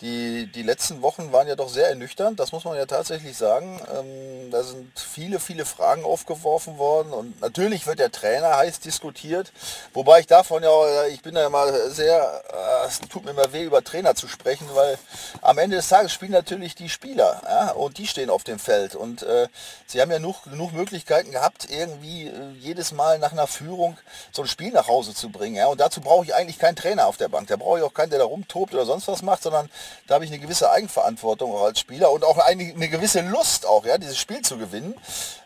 die, 0.00 0.46
die 0.46 0.62
letzten 0.62 1.02
Wochen 1.02 1.32
waren 1.32 1.46
ja 1.46 1.56
doch 1.56 1.68
sehr 1.68 1.88
ernüchternd, 1.88 2.40
das 2.40 2.52
muss 2.52 2.64
man 2.64 2.76
ja 2.76 2.86
tatsächlich 2.86 3.36
sagen. 3.36 3.80
Ähm, 3.94 4.50
da 4.50 4.62
sind 4.62 4.98
viele, 4.98 5.38
viele 5.40 5.66
Fragen 5.66 6.04
aufgeworfen 6.04 6.78
worden 6.78 7.12
und 7.12 7.40
natürlich 7.40 7.86
wird 7.86 7.98
der 7.98 8.10
Trainer 8.10 8.56
heiß 8.56 8.80
diskutiert, 8.80 9.52
wobei 9.92 10.20
ich 10.20 10.26
davon 10.26 10.62
ja, 10.62 11.06
ich 11.06 11.22
bin 11.22 11.36
ja 11.36 11.46
immer 11.46 11.90
sehr, 11.90 12.42
äh, 12.50 12.86
es 12.86 13.00
tut 13.00 13.24
mir 13.24 13.32
immer 13.32 13.52
weh, 13.52 13.64
über 13.64 13.84
Trainer 13.84 14.14
zu 14.14 14.26
sprechen, 14.26 14.66
weil 14.74 14.98
am 15.42 15.58
Ende 15.58 15.76
des 15.76 15.88
Tages 15.88 16.12
spielen 16.12 16.32
natürlich 16.32 16.74
die 16.74 16.88
Spieler 16.88 17.42
ja, 17.44 17.72
und 17.72 17.98
die 17.98 18.06
stehen 18.06 18.30
auf 18.30 18.44
dem 18.44 18.58
Feld 18.58 18.94
und 18.94 19.22
äh, 19.22 19.48
sie 19.86 20.00
haben 20.00 20.10
ja 20.10 20.16
genug, 20.16 20.44
genug 20.44 20.72
Möglichkeiten 20.72 21.30
gehabt, 21.30 21.68
irgendwie 21.70 22.28
äh, 22.28 22.52
jedes 22.58 22.92
Mal 22.92 23.18
nach 23.18 23.32
einer 23.32 23.46
Führung 23.46 23.98
so 24.32 24.42
ein 24.42 24.48
Spiel 24.48 24.72
nach 24.72 24.88
Hause 24.88 25.14
zu 25.14 25.30
bringen. 25.30 25.56
Ja, 25.56 25.66
und 25.66 25.80
dazu 25.80 26.00
brauche 26.00 26.24
ich 26.24 26.34
eigentlich 26.34 26.58
keinen 26.58 26.76
Trainer 26.76 27.06
auf 27.06 27.18
der 27.18 27.28
Bank, 27.28 27.48
da 27.48 27.56
brauche 27.56 27.78
ich 27.78 27.84
auch 27.84 27.94
keinen, 27.94 28.10
der 28.10 28.18
da 28.18 28.24
rumtobt 28.24 28.72
oder 28.72 28.86
sonst 28.86 29.06
was 29.08 29.22
macht, 29.22 29.42
sondern 29.42 29.68
da 30.06 30.14
habe 30.14 30.24
ich 30.24 30.30
eine 30.30 30.40
gewisse 30.40 30.70
Eigenverantwortung 30.70 31.54
auch 31.54 31.62
als 31.62 31.80
Spieler 31.80 32.10
und 32.10 32.24
auch 32.24 32.38
eine, 32.38 32.72
eine 32.74 32.88
gewisse 32.88 33.20
Lust 33.20 33.66
auch, 33.66 33.84
ja, 33.84 33.98
dieses 33.98 34.18
Spiel 34.18 34.42
zu 34.42 34.58
gewinnen. 34.58 34.94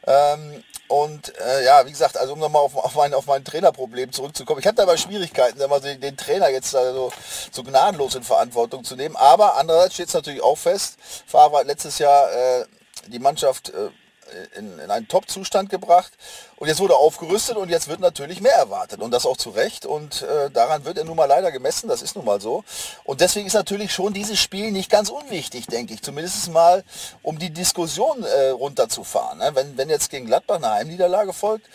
Ähm, 0.07 0.63
und 0.89 1.37
äh, 1.39 1.65
ja, 1.65 1.87
wie 1.87 1.91
gesagt, 1.91 2.19
also 2.19 2.35
um 2.35 2.39
nochmal 2.39 2.63
auf, 2.63 2.77
auf, 2.77 2.95
mein, 2.95 3.15
auf 3.15 3.27
mein 3.27 3.45
Trainerproblem 3.45 4.13
zurückzukommen. 4.13 4.61
Ich 4.61 4.67
hatte 4.67 4.83
aber 4.83 4.99
Schwierigkeiten, 4.99 5.59
mal, 5.69 5.81
den, 5.81 6.01
den 6.01 6.17
Trainer 6.17 6.51
jetzt 6.51 6.71
so, 6.71 7.11
so 7.51 7.63
gnadenlos 7.63 8.15
in 8.15 8.23
Verantwortung 8.23 8.85
zu 8.85 8.95
nehmen. 8.95 9.17
Aber 9.17 9.57
andererseits 9.57 9.95
steht 9.95 10.09
es 10.09 10.15
natürlich 10.15 10.43
auch 10.43 10.59
fest, 10.59 10.97
Favre 11.27 11.59
hat 11.59 11.67
letztes 11.67 11.99
Jahr 11.99 12.31
äh, 12.33 12.67
die 13.09 13.19
Mannschaft 13.19 13.71
äh, 13.71 13.89
in, 14.57 14.79
in 14.79 14.91
einen 14.91 15.09
Top-Zustand 15.09 15.71
gebracht 15.71 16.13
und 16.57 16.69
jetzt 16.69 16.81
wurde 16.81 16.97
aufgerüstet 16.97 17.57
und 17.57 17.69
jetzt 17.69 17.89
wird 17.89 18.01
natürlich 18.01 18.41
mehr 18.41 18.55
erwartet 18.55 19.01
und 19.01 19.11
das 19.11 19.27
auch 19.27 19.37
zu 19.37 19.51
Recht 19.51 19.87
und 19.87 20.23
äh, 20.23 20.51
daran 20.51 20.85
wird 20.85 20.99
er 20.99 21.05
nun 21.05 21.17
mal 21.17 21.27
leider 21.27 21.53
gemessen, 21.53 21.89
das 21.89 22.03
ist 22.03 22.17
nun 22.17 22.25
mal 22.25 22.41
so. 22.41 22.65
Und 23.05 23.21
deswegen 23.21 23.47
ist 23.47 23.55
natürlich 23.55 23.93
schon 23.93 24.13
dieses 24.13 24.39
Spiel 24.39 24.71
nicht 24.71 24.91
ganz 24.91 25.09
unwichtig, 25.09 25.67
denke 25.67 25.95
ich, 25.95 26.03
zumindest 26.03 26.51
mal, 26.51 26.85
um 27.23 27.39
die 27.39 27.51
Diskussion 27.51 28.23
äh, 28.25 28.51
runterzufahren. 28.51 29.39
Ne? 29.39 29.51
Wenn, 29.55 29.77
wenn 29.77 29.91
jetzt 29.91 30.11
gegen 30.11 30.27
Gladbach 30.27 30.57
eine 30.57 30.71
Heimniederlage 30.71 31.33
folgt, 31.33 31.67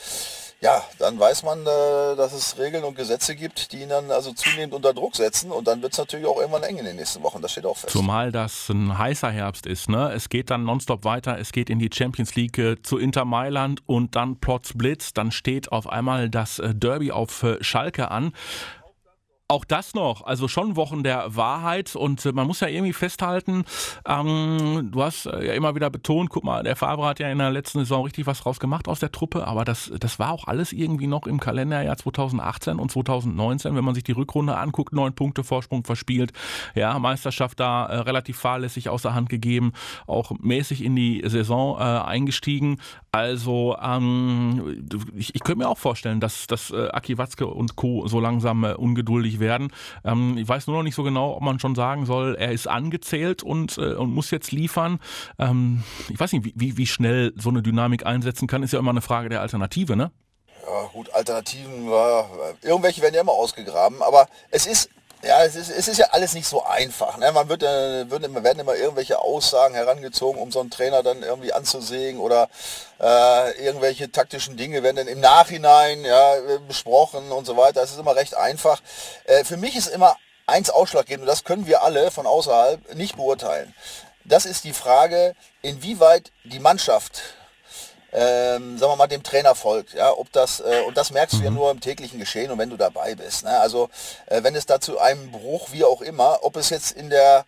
ja, 0.62 0.84
dann 0.98 1.18
weiß 1.18 1.44
man, 1.44 1.62
äh, 1.62 2.16
dass 2.18 2.34
es 2.34 2.58
Regeln 2.58 2.84
und 2.84 2.96
Gesetze 2.96 3.36
gibt, 3.36 3.72
die 3.72 3.84
ihn 3.84 3.90
dann 3.90 4.12
also 4.12 4.34
zunehmend 4.34 4.74
unter 4.74 4.94
Druck 4.94 5.16
setzen 5.16 5.52
und 5.52 5.68
dann 5.68 5.82
wird 5.82 5.94
es 5.94 5.98
natürlich 5.98 6.26
auch 6.26 6.38
irgendwann 6.38 6.64
eng 6.64 6.78
in 6.78 6.86
den 6.86 6.98
nächsten 6.98 7.24
Wochen, 7.24 7.42
das 7.42 7.52
steht 7.52 7.66
auch 7.66 7.78
fest. 7.78 7.94
Zumal 7.94 8.32
das 8.32 8.68
ein 8.70 8.98
heißer 8.98 9.32
Herbst 9.32 9.66
ist, 9.66 9.90
ne? 9.90 10.12
Es 10.14 10.28
geht 10.28 10.50
dann 10.50 10.66
nonstop 10.66 11.06
weiter, 11.06 11.40
es 11.40 11.54
geht 11.54 11.70
in 11.70 11.80
die 11.80 11.90
Champions 11.94 12.36
League 12.36 12.58
äh, 12.58 12.82
zu 12.82 12.98
Inter 12.98 13.24
Mailand 13.24 13.82
und 13.86 14.18
dann 14.18 14.38
Plots 14.40 14.74
Blitz, 14.76 15.14
dann 15.14 15.32
steht 15.32 15.72
auf 15.72 15.88
einmal 15.88 16.30
das 16.30 16.60
äh, 16.60 16.76
Derby 16.76 17.12
auf 17.12 17.46
Schalke 17.62 18.12
an. 18.12 18.34
Auch 19.52 19.66
das 19.66 19.96
noch, 19.96 20.28
also 20.28 20.48
schon 20.48 20.76
Wochen 20.76 21.02
der 21.02 21.36
Wahrheit. 21.36 21.96
Und 21.96 22.24
äh, 22.24 22.32
man 22.34 22.46
muss 22.46 22.60
ja 22.60 22.68
irgendwie 22.68 22.94
festhalten, 22.94 23.66
ähm, 24.08 24.90
du 24.92 25.02
hast 25.02 25.26
äh, 25.26 25.48
ja 25.48 25.54
immer 25.54 25.74
wieder 25.74 25.90
betont, 25.90 26.30
guck 26.30 26.44
mal, 26.44 26.62
der 26.62 26.76
Faber 26.76 27.08
hat 27.08 27.20
ja 27.20 27.32
in 27.32 27.40
der 27.40 27.50
letzten 27.50 27.80
Saison 27.80 28.04
richtig 28.04 28.28
was 28.28 28.42
draus 28.42 28.60
gemacht 28.60 28.88
aus 28.88 29.00
der 29.00 29.12
Truppe, 29.12 29.48
aber 29.48 29.66
das, 29.66 29.92
das 30.00 30.20
war 30.20 30.34
auch 30.34 30.46
alles 30.46 30.72
irgendwie 30.72 31.08
noch 31.08 31.26
im 31.26 31.40
Kalenderjahr 31.40 31.98
2018 31.98 32.78
und 32.78 32.92
2019, 32.92 33.76
wenn 33.76 33.84
man 33.84 33.96
sich 33.96 34.04
die 34.04 34.12
Rückrunde 34.12 34.56
anguckt, 34.56 34.94
neun 34.94 35.16
Punkte 35.16 35.44
Vorsprung 35.44 35.84
verspielt, 35.84 36.32
ja, 36.76 37.00
Meisterschaft 37.00 37.60
da 37.60 37.88
äh, 37.88 37.98
relativ 38.02 38.38
fahrlässig 38.38 38.90
außer 38.90 39.16
Hand 39.16 39.30
gegeben, 39.30 39.74
auch 40.06 40.32
mäßig 40.40 40.84
in 40.84 40.96
die 40.96 41.24
Saison 41.26 41.76
äh, 41.80 41.82
eingestiegen, 41.82 42.78
also 43.12 43.76
ähm, 43.82 44.88
ich, 45.16 45.34
ich 45.34 45.44
könnte 45.44 45.60
mir 45.60 45.70
auch 45.70 45.78
vorstellen, 45.78 46.20
dass, 46.20 46.46
dass 46.48 46.70
äh, 46.72 46.90
Aki 46.90 47.18
Watzke 47.18 47.48
und 47.48 47.76
Co. 47.76 48.08
so 48.08 48.20
langsam 48.20 48.64
äh, 48.64 48.74
ungeduldig 48.74 49.40
werden. 49.40 49.72
Ähm, 50.04 50.38
ich 50.38 50.48
weiß 50.48 50.68
nur 50.68 50.78
noch 50.78 50.84
nicht 50.84 50.96
so 50.96 51.04
genau, 51.04 51.36
ob 51.36 51.42
man 51.42 51.60
schon 51.60 51.74
sagen 51.74 52.06
soll, 52.06 52.36
er 52.36 52.52
ist 52.52 52.68
angezählt 52.68 53.42
und, 53.42 53.78
äh, 53.78 53.94
und 53.94 54.14
muss 54.14 54.30
jetzt 54.30 54.52
liefern. 54.52 55.00
Ähm, 55.40 55.84
ich 56.10 56.20
weiß 56.20 56.34
nicht, 56.34 56.52
wie, 56.56 56.78
wie 56.78 56.88
schnell 56.88 57.34
so 57.36 57.50
eine 57.50 57.64
Dynamik 57.64 58.06
einsetzen 58.06 58.48
kann, 58.48 58.62
ist 58.62 58.74
ja 58.74 58.80
immer 58.80 58.92
eine 58.92 59.02
Frage 59.02 59.30
der 59.30 59.42
Alternative, 59.42 59.96
ne? 59.96 60.12
Ja, 60.68 60.88
gut, 60.94 61.12
Alternativen, 61.14 61.88
äh, 61.88 62.68
irgendwelche 62.68 63.02
werden 63.02 63.16
ja 63.16 63.22
immer 63.22 63.32
ausgegraben, 63.32 64.04
aber 64.04 64.28
es 64.52 64.68
ist 64.68 64.90
ja, 65.22 65.44
es 65.44 65.56
ist, 65.56 65.70
es 65.70 65.88
ist 65.88 65.98
ja 65.98 66.08
alles 66.12 66.34
nicht 66.34 66.48
so 66.48 66.64
einfach. 66.64 67.18
Ne? 67.18 67.32
Man 67.32 67.50
wird, 67.50 67.64
äh, 67.64 68.10
wird, 68.10 68.22
werden 68.44 68.60
immer 68.60 68.76
irgendwelche 68.76 69.20
Aussagen 69.20 69.76
herangezogen, 69.76 70.42
um 70.42 70.52
so 70.52 70.62
einen 70.62 70.70
Trainer 70.70 71.04
dann 71.04 71.24
irgendwie 71.24 71.52
anzusägen 71.52 72.22
oder 72.22 72.50
äh, 73.02 73.52
irgendwelche 73.64 74.12
taktischen 74.12 74.56
Dinge 74.56 74.82
werden 74.82 74.96
dann 74.96 75.08
im 75.08 75.20
Nachhinein 75.20 76.06
ja, 76.06 76.36
besprochen 76.68 77.32
und 77.32 77.46
so 77.46 77.58
weiter. 77.58 77.84
Es 77.84 77.92
ist 77.92 78.00
immer 78.00 78.16
recht 78.16 78.36
einfach. 78.36 78.82
Äh, 79.26 79.44
für 79.44 79.58
mich 79.58 79.76
ist 79.76 79.88
immer 79.88 80.16
eins 80.48 80.70
ausschlaggebend, 80.70 81.24
und 81.24 81.28
das 81.28 81.44
können 81.44 81.68
wir 81.68 81.84
alle 81.84 82.12
von 82.12 82.26
außerhalb 82.26 82.96
nicht 82.96 83.18
beurteilen. 83.18 83.76
Das 84.24 84.46
ist 84.46 84.64
die 84.64 84.74
Frage, 84.74 85.36
inwieweit 85.62 86.32
die 86.44 86.60
Mannschaft 86.60 87.22
ähm, 88.12 88.78
sagen 88.78 88.92
wir 88.92 88.96
mal, 88.96 89.08
dem 89.08 89.24
Trainer 89.24 89.56
folgt. 89.56 89.94
Ja, 89.94 90.12
ob 90.12 90.32
das, 90.32 90.60
äh, 90.60 90.82
und 90.88 90.98
das 90.98 91.12
merkst 91.12 91.36
du 91.40 91.44
ja 91.44 91.50
mhm. 91.50 91.56
nur 91.56 91.72
im 91.72 91.80
täglichen 91.80 92.20
Geschehen 92.20 92.52
und 92.52 92.58
wenn 92.58 92.70
du 92.70 92.78
dabei 92.78 93.16
bist. 93.16 93.44
Ne? 93.44 93.60
Also 93.60 93.90
äh, 94.28 94.44
wenn 94.44 94.56
es 94.56 94.66
da 94.66 94.80
zu 94.80 95.00
einem 95.00 95.32
Bruch, 95.32 95.70
wie 95.72 95.84
auch 95.84 96.02
immer, 96.02 96.40
ob 96.42 96.56
es 96.56 96.70
jetzt 96.70 96.92
in 96.92 97.10
der 97.10 97.46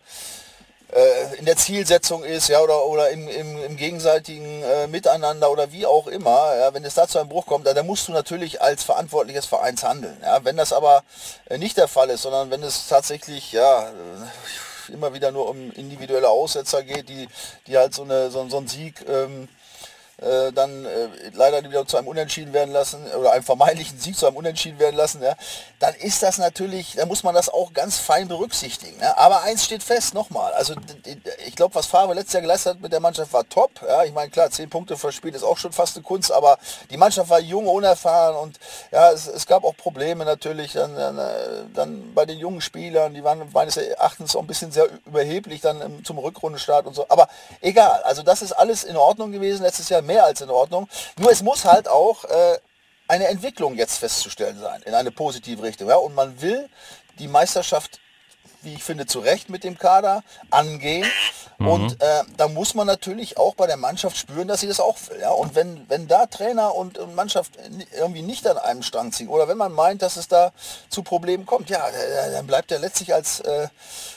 äh, 0.92 1.36
in 1.38 1.46
der 1.46 1.56
Zielsetzung 1.56 2.22
ist, 2.22 2.48
ja, 2.48 2.60
oder, 2.60 2.84
oder 2.84 3.10
im, 3.10 3.26
im, 3.26 3.64
im 3.64 3.76
gegenseitigen 3.76 4.62
äh, 4.62 4.86
Miteinander 4.86 5.50
oder 5.50 5.72
wie 5.72 5.86
auch 5.86 6.06
immer, 6.06 6.54
ja, 6.56 6.74
wenn 6.74 6.84
es 6.84 6.94
da 6.94 7.08
zu 7.08 7.18
einem 7.18 7.30
Bruch 7.30 7.46
kommt, 7.46 7.66
dann, 7.66 7.74
dann 7.74 7.86
musst 7.86 8.08
du 8.08 8.12
natürlich 8.12 8.60
als 8.60 8.84
verantwortliches 8.84 9.46
Vereins 9.46 9.82
handeln. 9.82 10.18
Ja. 10.22 10.44
Wenn 10.44 10.56
das 10.56 10.72
aber 10.72 11.02
äh, 11.48 11.56
nicht 11.58 11.78
der 11.78 11.88
Fall 11.88 12.10
ist, 12.10 12.22
sondern 12.22 12.50
wenn 12.50 12.62
es 12.62 12.88
tatsächlich, 12.88 13.52
ja, 13.52 13.88
äh, 13.88 14.92
immer 14.92 15.14
wieder 15.14 15.30
nur 15.30 15.48
um 15.48 15.70
individuelle 15.72 16.28
Aussetzer 16.28 16.82
geht, 16.82 17.08
die, 17.08 17.28
die 17.66 17.78
halt 17.78 17.94
so, 17.94 18.02
eine, 18.02 18.30
so, 18.30 18.46
so 18.48 18.58
einen 18.58 18.68
Sieg 18.68 19.04
ähm, 19.08 19.48
äh, 20.22 20.52
dann 20.52 20.84
äh, 20.84 21.08
leider 21.34 21.62
wieder 21.64 21.86
zu 21.86 21.96
einem 21.96 22.08
Unentschieden 22.08 22.52
werden 22.52 22.72
lassen 22.72 23.04
oder 23.18 23.32
einem 23.32 23.44
vermeintlichen 23.44 23.98
Sieg 23.98 24.16
zu 24.16 24.26
einem 24.26 24.36
Unentschieden 24.36 24.78
werden 24.78 24.96
lassen, 24.96 25.22
ja, 25.22 25.34
dann 25.80 25.94
ist 25.96 26.22
das 26.22 26.38
natürlich, 26.38 26.94
da 26.96 27.06
muss 27.06 27.24
man 27.24 27.34
das 27.34 27.48
auch 27.48 27.72
ganz 27.72 27.98
fein 27.98 28.28
berücksichtigen. 28.28 29.00
Ja. 29.00 29.16
Aber 29.16 29.42
eins 29.42 29.64
steht 29.64 29.82
fest, 29.82 30.14
nochmal, 30.14 30.52
also 30.52 30.74
ich 31.46 31.56
glaube, 31.56 31.74
was 31.74 31.86
Favre 31.86 32.14
letztes 32.14 32.34
Jahr 32.34 32.42
geleistet 32.42 32.74
hat 32.74 32.80
mit 32.80 32.92
der 32.92 33.00
Mannschaft 33.00 33.32
war 33.32 33.48
top. 33.48 33.70
Ja. 33.82 34.04
Ich 34.04 34.12
meine, 34.12 34.30
klar, 34.30 34.50
zehn 34.50 34.70
Punkte 34.70 34.96
verspielt 34.96 35.34
ist 35.34 35.42
auch 35.42 35.58
schon 35.58 35.72
fast 35.72 35.96
eine 35.96 36.04
Kunst, 36.04 36.30
aber 36.30 36.58
die 36.90 36.96
Mannschaft 36.96 37.28
war 37.28 37.40
jung, 37.40 37.66
unerfahren 37.66 38.36
und 38.36 38.58
ja, 38.90 39.10
es, 39.10 39.26
es 39.26 39.46
gab 39.46 39.64
auch 39.64 39.76
Probleme 39.76 40.24
natürlich 40.24 40.72
dann, 40.72 40.94
dann, 40.94 41.18
äh, 41.18 41.32
dann, 41.74 42.14
bei 42.14 42.26
den 42.26 42.38
jungen 42.38 42.60
Spielern, 42.60 43.14
die 43.14 43.24
waren 43.24 43.42
meines 43.52 43.76
Erachtens 43.76 44.36
auch 44.36 44.40
ein 44.40 44.46
bisschen 44.46 44.70
sehr 44.70 44.88
überheblich 45.06 45.60
dann 45.60 46.04
zum 46.04 46.18
Rückrundenstart 46.18 46.86
und 46.86 46.94
so. 46.94 47.06
Aber 47.08 47.28
egal, 47.60 48.02
also 48.04 48.22
das 48.22 48.42
ist 48.42 48.52
alles 48.52 48.84
in 48.84 48.96
Ordnung 48.96 49.32
gewesen 49.32 49.62
letztes 49.62 49.88
Jahr 49.88 50.02
mehr 50.12 50.24
als 50.24 50.40
in 50.40 50.50
Ordnung. 50.50 50.88
Nur 51.18 51.30
es 51.30 51.42
muss 51.42 51.64
halt 51.64 51.88
auch 51.88 52.24
äh, 52.24 52.58
eine 53.08 53.28
Entwicklung 53.28 53.74
jetzt 53.76 53.98
festzustellen 53.98 54.58
sein, 54.60 54.82
in 54.82 54.94
eine 54.94 55.10
positive 55.10 55.62
Richtung. 55.62 55.88
Ja? 55.88 55.96
Und 55.96 56.14
man 56.14 56.40
will 56.40 56.68
die 57.18 57.28
Meisterschaft, 57.28 58.00
wie 58.64 58.74
ich 58.74 58.84
finde, 58.84 59.06
zu 59.06 59.20
Recht 59.20 59.48
mit 59.48 59.64
dem 59.64 59.78
Kader 59.78 60.22
angehen. 60.50 61.06
Mhm. 61.62 61.68
Und 61.68 62.02
äh, 62.02 62.22
da 62.36 62.48
muss 62.48 62.74
man 62.74 62.86
natürlich 62.86 63.38
auch 63.38 63.54
bei 63.54 63.66
der 63.66 63.76
Mannschaft 63.76 64.16
spüren, 64.16 64.48
dass 64.48 64.60
sie 64.60 64.66
das 64.66 64.80
auch 64.80 64.96
will. 65.08 65.20
Ja? 65.20 65.30
Und 65.30 65.54
wenn, 65.54 65.88
wenn 65.88 66.08
da 66.08 66.26
Trainer 66.26 66.74
und, 66.74 66.98
und 66.98 67.14
Mannschaft 67.14 67.52
irgendwie 67.96 68.22
nicht 68.22 68.46
an 68.46 68.58
einem 68.58 68.82
Strang 68.82 69.12
ziehen 69.12 69.28
oder 69.28 69.48
wenn 69.48 69.58
man 69.58 69.72
meint, 69.72 70.02
dass 70.02 70.16
es 70.16 70.28
da 70.28 70.52
zu 70.88 71.02
Problemen 71.02 71.46
kommt, 71.46 71.70
ja, 71.70 71.84
dann 72.32 72.46
bleibt 72.46 72.72
er 72.72 72.78
letztlich 72.78 73.14
als, 73.14 73.40
äh, 73.40 73.68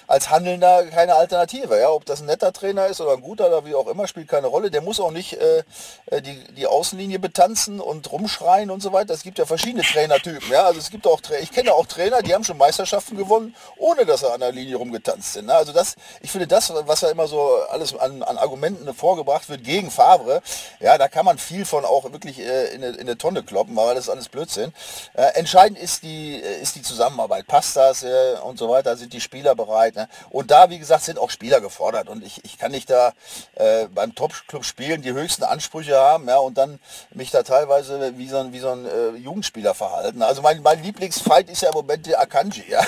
als 0.08 0.30
Handelnder 0.30 0.86
keine 0.88 1.16
Alternative. 1.16 1.80
Ja? 1.80 1.90
Ob 1.92 2.06
das 2.06 2.22
ein 2.22 2.26
netter 2.26 2.52
Trainer 2.54 2.88
ist 2.88 3.02
oder 3.02 3.14
ein 3.14 3.22
guter 3.22 3.48
oder 3.48 3.66
wie 3.66 3.76
auch 3.76 3.88
immer, 3.88 4.08
spielt 4.08 4.28
keine 4.28 4.48
Rolle. 4.48 4.72
Der 4.72 4.82
muss 4.82 5.00
auch 5.00 5.12
nicht 5.12 5.34
äh, 5.34 5.64
äh 6.08 6.22
die, 6.22 6.44
die 6.54 6.68
Außenlinie 6.68 7.20
betanzen 7.20 7.80
und 7.80 8.12
rumschreien 8.12 8.72
und 8.72 8.82
so 8.82 8.94
weiter. 8.94 9.14
Es 9.14 9.24
gibt 9.24 9.38
ja 9.38 9.46
verschiedene 9.46 9.84
Trainertypen. 9.84 10.50
Ja? 10.52 10.66
Also 10.66 10.80
es 10.80 10.90
gibt 10.90 11.06
auch, 11.06 11.22
ich 11.42 11.52
kenne 11.52 11.74
auch 11.74 11.86
Trainer, 11.86 12.22
die 12.22 12.34
haben 12.34 12.44
schon 12.44 12.58
Meisterschaften 12.58 13.18
gewonnen, 13.18 13.56
ohne 13.78 14.06
dass 14.06 14.22
sie 14.22 14.32
an 14.36 14.42
der 14.42 14.52
Linie 14.52 14.76
rumgetanzt 14.76 15.34
sind. 15.34 15.48
Ne? 15.48 15.56
Also 15.56 15.74
das, 15.74 15.96
ich 16.22 16.32
finde 16.32 16.48
das, 16.48 16.72
was 16.86 17.02
ja 17.02 17.10
immer 17.10 17.28
so 17.28 17.56
alles 17.70 17.96
an, 17.98 18.22
an 18.22 18.38
Argumenten 18.38 18.94
vorgebracht 18.94 19.50
wird 19.50 19.64
gegen 19.64 19.90
Favre, 19.90 20.42
ja, 20.80 20.98
da 20.98 21.08
kann 21.08 21.26
man 21.26 21.38
viel 21.38 21.66
von 21.66 21.86
auch 21.86 22.12
wirklich 22.12 22.40
äh, 22.40 22.76
in, 22.76 22.84
eine, 22.84 22.96
in 22.96 23.02
eine 23.02 23.18
Tonne 23.18 23.44
kloppen, 23.44 23.78
aber 23.80 23.96
das 23.96 24.06
ist 24.06 24.10
alles 24.10 24.30
Blödsinn. 24.30 24.74
Äh, 25.14 25.24
entscheidend 25.36 25.80
ist 25.80 26.04
die, 26.04 26.42
äh, 26.42 26.62
ist 26.62 26.76
die 26.76 26.82
Zusammenarbeit. 26.82 27.48
Passt 27.48 27.76
das 27.76 28.04
äh, 28.04 28.36
und 28.44 28.60
so 28.60 28.70
weiter, 28.70 28.96
sind 28.98 29.14
die 29.14 29.22
Spieler 29.22 29.56
bereit. 29.56 29.96
Ne? 29.96 30.08
Und 30.30 30.52
da, 30.52 30.70
wie 30.70 30.80
gesagt, 30.80 31.04
sind 31.04 31.18
auch 31.18 31.30
Spieler 31.30 31.62
gefordert. 31.62 32.10
Und 32.10 32.24
ich, 32.24 32.44
ich 32.44 32.58
kann 32.58 32.72
nicht 32.72 32.90
da 32.90 33.14
äh, 33.56 33.88
beim 33.88 34.14
Top-Club 34.16 34.66
spielen, 34.66 35.02
die 35.02 35.14
höchsten 35.14 35.44
Ansprüche 35.44 35.96
haben, 35.96 36.28
ja, 36.28 36.38
und 36.38 36.58
dann 36.58 36.80
mich 37.14 37.32
da 37.32 37.44
teilweise 37.44 38.18
wie 38.18 38.28
so 38.28 38.38
ein, 38.38 38.54
wie 38.54 38.60
so 38.60 38.70
ein 38.70 38.86
äh, 38.86 39.10
Jugendspieler 39.18 39.74
verhalten. 39.74 40.22
Also 40.22 40.42
mein, 40.42 40.62
mein 40.62 40.84
Lieblingsfight 40.84 41.50
ist 41.50 41.62
ja 41.62 41.70
im 41.70 41.76
Moment 41.76 42.06
der 42.06 42.20
Akanji, 42.20 42.64
ja. 42.70 42.82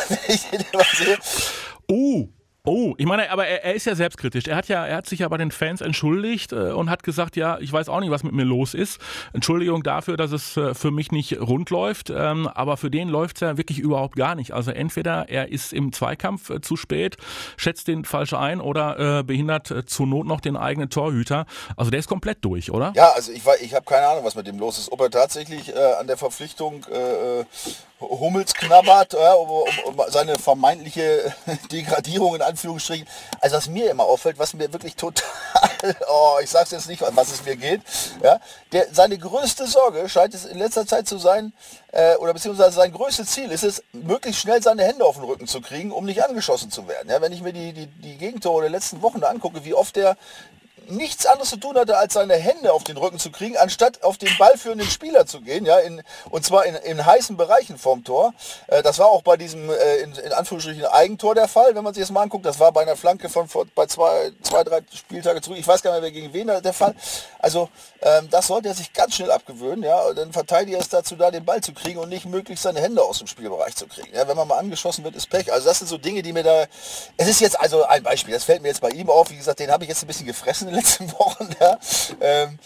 Uh, 1.89 2.27
Oh, 2.69 2.95
ich 2.97 3.05
meine, 3.05 3.31
aber 3.31 3.47
er, 3.47 3.63
er, 3.63 3.75
ist 3.75 3.85
ja 3.85 3.95
selbstkritisch. 3.95 4.45
Er 4.47 4.57
hat 4.57 4.67
ja, 4.67 4.85
er 4.85 4.97
hat 4.97 5.07
sich 5.07 5.19
ja 5.19 5.29
bei 5.29 5.37
den 5.37 5.51
Fans 5.51 5.79
entschuldigt 5.79 6.51
äh, 6.51 6.73
und 6.73 6.89
hat 6.89 7.01
gesagt, 7.01 7.37
ja, 7.37 7.57
ich 7.59 7.71
weiß 7.71 7.87
auch 7.87 8.01
nicht, 8.01 8.11
was 8.11 8.23
mit 8.23 8.33
mir 8.33 8.43
los 8.43 8.73
ist. 8.73 8.99
Entschuldigung 9.31 9.83
dafür, 9.83 10.17
dass 10.17 10.33
es 10.33 10.57
äh, 10.57 10.73
für 10.73 10.91
mich 10.91 11.13
nicht 11.13 11.39
rund 11.39 11.69
läuft, 11.69 12.09
ähm, 12.09 12.45
aber 12.45 12.75
für 12.75 12.91
den 12.91 13.07
läuft 13.07 13.37
es 13.37 13.39
ja 13.39 13.57
wirklich 13.57 13.79
überhaupt 13.79 14.17
gar 14.17 14.35
nicht. 14.35 14.51
Also 14.51 14.71
entweder 14.71 15.29
er 15.29 15.49
ist 15.49 15.71
im 15.71 15.93
Zweikampf 15.93 16.49
äh, 16.49 16.59
zu 16.59 16.75
spät, 16.75 17.15
schätzt 17.55 17.87
den 17.87 18.03
falsch 18.03 18.33
ein 18.33 18.59
oder 18.59 19.19
äh, 19.19 19.23
behindert 19.23 19.71
äh, 19.71 19.85
zur 19.85 20.05
Not 20.05 20.27
noch 20.27 20.41
den 20.41 20.57
eigenen 20.57 20.89
Torhüter. 20.89 21.45
Also 21.77 21.89
der 21.89 22.01
ist 22.01 22.09
komplett 22.09 22.43
durch, 22.43 22.69
oder? 22.69 22.91
Ja, 22.97 23.13
also 23.15 23.31
ich, 23.31 23.43
ich 23.61 23.75
habe 23.75 23.85
keine 23.85 24.07
Ahnung, 24.07 24.25
was 24.25 24.35
mit 24.35 24.45
dem 24.45 24.59
los 24.59 24.77
ist. 24.77 24.91
Ob 24.91 24.99
er 24.99 25.09
tatsächlich 25.09 25.73
äh, 25.73 25.93
an 26.01 26.07
der 26.07 26.17
Verpflichtung 26.17 26.85
Hummels 27.99 28.53
knabbert, 28.53 29.13
äh, 29.13 29.17
um, 29.17 29.49
um, 29.85 30.03
seine 30.09 30.35
vermeintliche 30.35 31.33
Degradierung 31.71 32.35
in 32.35 32.41
Anführungsstrichen. 32.41 33.07
Also 33.41 33.57
was 33.57 33.67
mir 33.67 33.89
immer 33.89 34.03
auffällt, 34.03 34.37
was 34.37 34.53
mir 34.53 34.71
wirklich 34.71 34.95
total, 34.95 35.25
oh, 36.09 36.37
ich 36.41 36.49
sag's 36.49 36.71
jetzt 36.71 36.87
nicht, 36.87 37.01
was 37.01 37.31
es 37.31 37.43
mir 37.43 37.55
geht, 37.55 37.81
ja, 38.21 38.39
der, 38.71 38.87
seine 38.93 39.17
größte 39.17 39.65
Sorge 39.65 40.07
scheint 40.09 40.35
es 40.35 40.45
in 40.45 40.59
letzter 40.59 40.85
Zeit 40.85 41.07
zu 41.07 41.17
sein, 41.17 41.53
äh, 41.91 42.15
oder 42.17 42.33
beziehungsweise 42.33 42.75
sein 42.75 42.91
größtes 42.91 43.29
Ziel 43.31 43.51
ist 43.51 43.63
es, 43.63 43.83
möglichst 43.93 44.41
schnell 44.41 44.61
seine 44.61 44.83
Hände 44.83 45.03
auf 45.03 45.15
den 45.15 45.25
Rücken 45.25 45.47
zu 45.47 45.61
kriegen, 45.61 45.91
um 45.91 46.05
nicht 46.05 46.23
angeschossen 46.23 46.69
zu 46.69 46.87
werden. 46.87 47.09
Ja, 47.09 47.21
wenn 47.21 47.31
ich 47.31 47.41
mir 47.41 47.53
die, 47.53 47.73
die, 47.73 47.87
die 47.87 48.17
Gegentore 48.17 48.61
der 48.61 48.69
letzten 48.69 49.01
Wochen 49.01 49.23
angucke, 49.23 49.65
wie 49.65 49.73
oft 49.73 49.95
der 49.95 50.17
nichts 50.89 51.25
anderes 51.25 51.49
zu 51.49 51.57
tun 51.57 51.77
hatte, 51.77 51.97
als 51.97 52.13
seine 52.13 52.35
Hände 52.35 52.73
auf 52.73 52.83
den 52.83 52.97
Rücken 52.97 53.19
zu 53.19 53.31
kriegen, 53.31 53.57
anstatt 53.57 54.03
auf 54.03 54.17
den 54.17 54.29
ballführenden 54.37 54.89
Spieler 54.89 55.25
zu 55.25 55.41
gehen, 55.41 55.65
ja, 55.65 55.79
in, 55.79 56.01
und 56.29 56.45
zwar 56.45 56.65
in, 56.65 56.75
in 56.75 57.05
heißen 57.05 57.37
Bereichen 57.37 57.77
vom 57.77 58.03
Tor. 58.03 58.33
Äh, 58.67 58.83
das 58.83 58.99
war 58.99 59.07
auch 59.07 59.21
bei 59.21 59.37
diesem, 59.37 59.69
äh, 59.69 59.97
in, 59.97 60.13
in, 60.13 60.33
Anführungsstrichen, 60.33 60.85
Eigentor 60.85 61.35
der 61.35 61.47
Fall, 61.47 61.75
wenn 61.75 61.83
man 61.83 61.93
sich 61.93 62.01
das 62.01 62.11
mal 62.11 62.21
anguckt. 62.21 62.45
Das 62.45 62.59
war 62.59 62.71
bei 62.71 62.81
einer 62.81 62.95
Flanke 62.95 63.29
von 63.29 63.47
vor, 63.47 63.65
bei 63.75 63.85
zwei, 63.85 64.31
zwei, 64.41 64.63
drei 64.63 64.81
Spieltage 64.93 65.41
zurück. 65.41 65.57
Ich 65.59 65.67
weiß 65.67 65.81
gar 65.81 65.93
nicht 65.93 66.01
mehr, 66.01 66.11
gegen 66.11 66.33
wen 66.33 66.47
der 66.47 66.73
Fall. 66.73 66.95
Also, 67.39 67.69
ähm, 68.01 68.29
das 68.29 68.47
sollte 68.47 68.69
er 68.69 68.73
sich 68.73 68.93
ganz 68.93 69.15
schnell 69.15 69.31
abgewöhnen, 69.31 69.83
ja. 69.83 70.13
Denn 70.13 70.31
Verteidiger 70.31 70.77
ist 70.79 70.93
dazu 70.93 71.15
da, 71.15 71.31
den 71.31 71.45
Ball 71.45 71.61
zu 71.61 71.73
kriegen 71.73 71.99
und 71.99 72.09
nicht 72.09 72.25
möglichst 72.25 72.63
seine 72.63 72.81
Hände 72.81 73.01
aus 73.03 73.19
dem 73.19 73.27
Spielbereich 73.27 73.75
zu 73.75 73.87
kriegen. 73.87 74.09
Ja, 74.13 74.27
wenn 74.27 74.37
man 74.37 74.47
mal 74.47 74.57
angeschossen 74.57 75.03
wird, 75.03 75.15
ist 75.15 75.29
Pech. 75.29 75.51
Also, 75.51 75.67
das 75.67 75.79
sind 75.79 75.87
so 75.87 75.97
Dinge, 75.97 76.21
die 76.21 76.33
mir 76.33 76.43
da, 76.43 76.65
es 77.17 77.27
ist 77.27 77.41
jetzt 77.41 77.59
also 77.59 77.83
ein 77.85 78.03
Beispiel, 78.03 78.33
das 78.33 78.43
fällt 78.43 78.61
mir 78.61 78.69
jetzt 78.69 78.81
bei 78.81 78.89
ihm 78.89 79.09
auf. 79.09 79.29
Wie 79.29 79.37
gesagt, 79.37 79.59
den 79.59 79.71
habe 79.71 79.83
ich 79.83 79.89
jetzt 79.89 80.03
ein 80.03 80.07
bisschen 80.07 80.27
gefressen 80.27 80.76
letzten 80.77 81.11
Wochen. 81.19 81.49
Ja. 81.59 81.77
Ähm, 82.21 82.59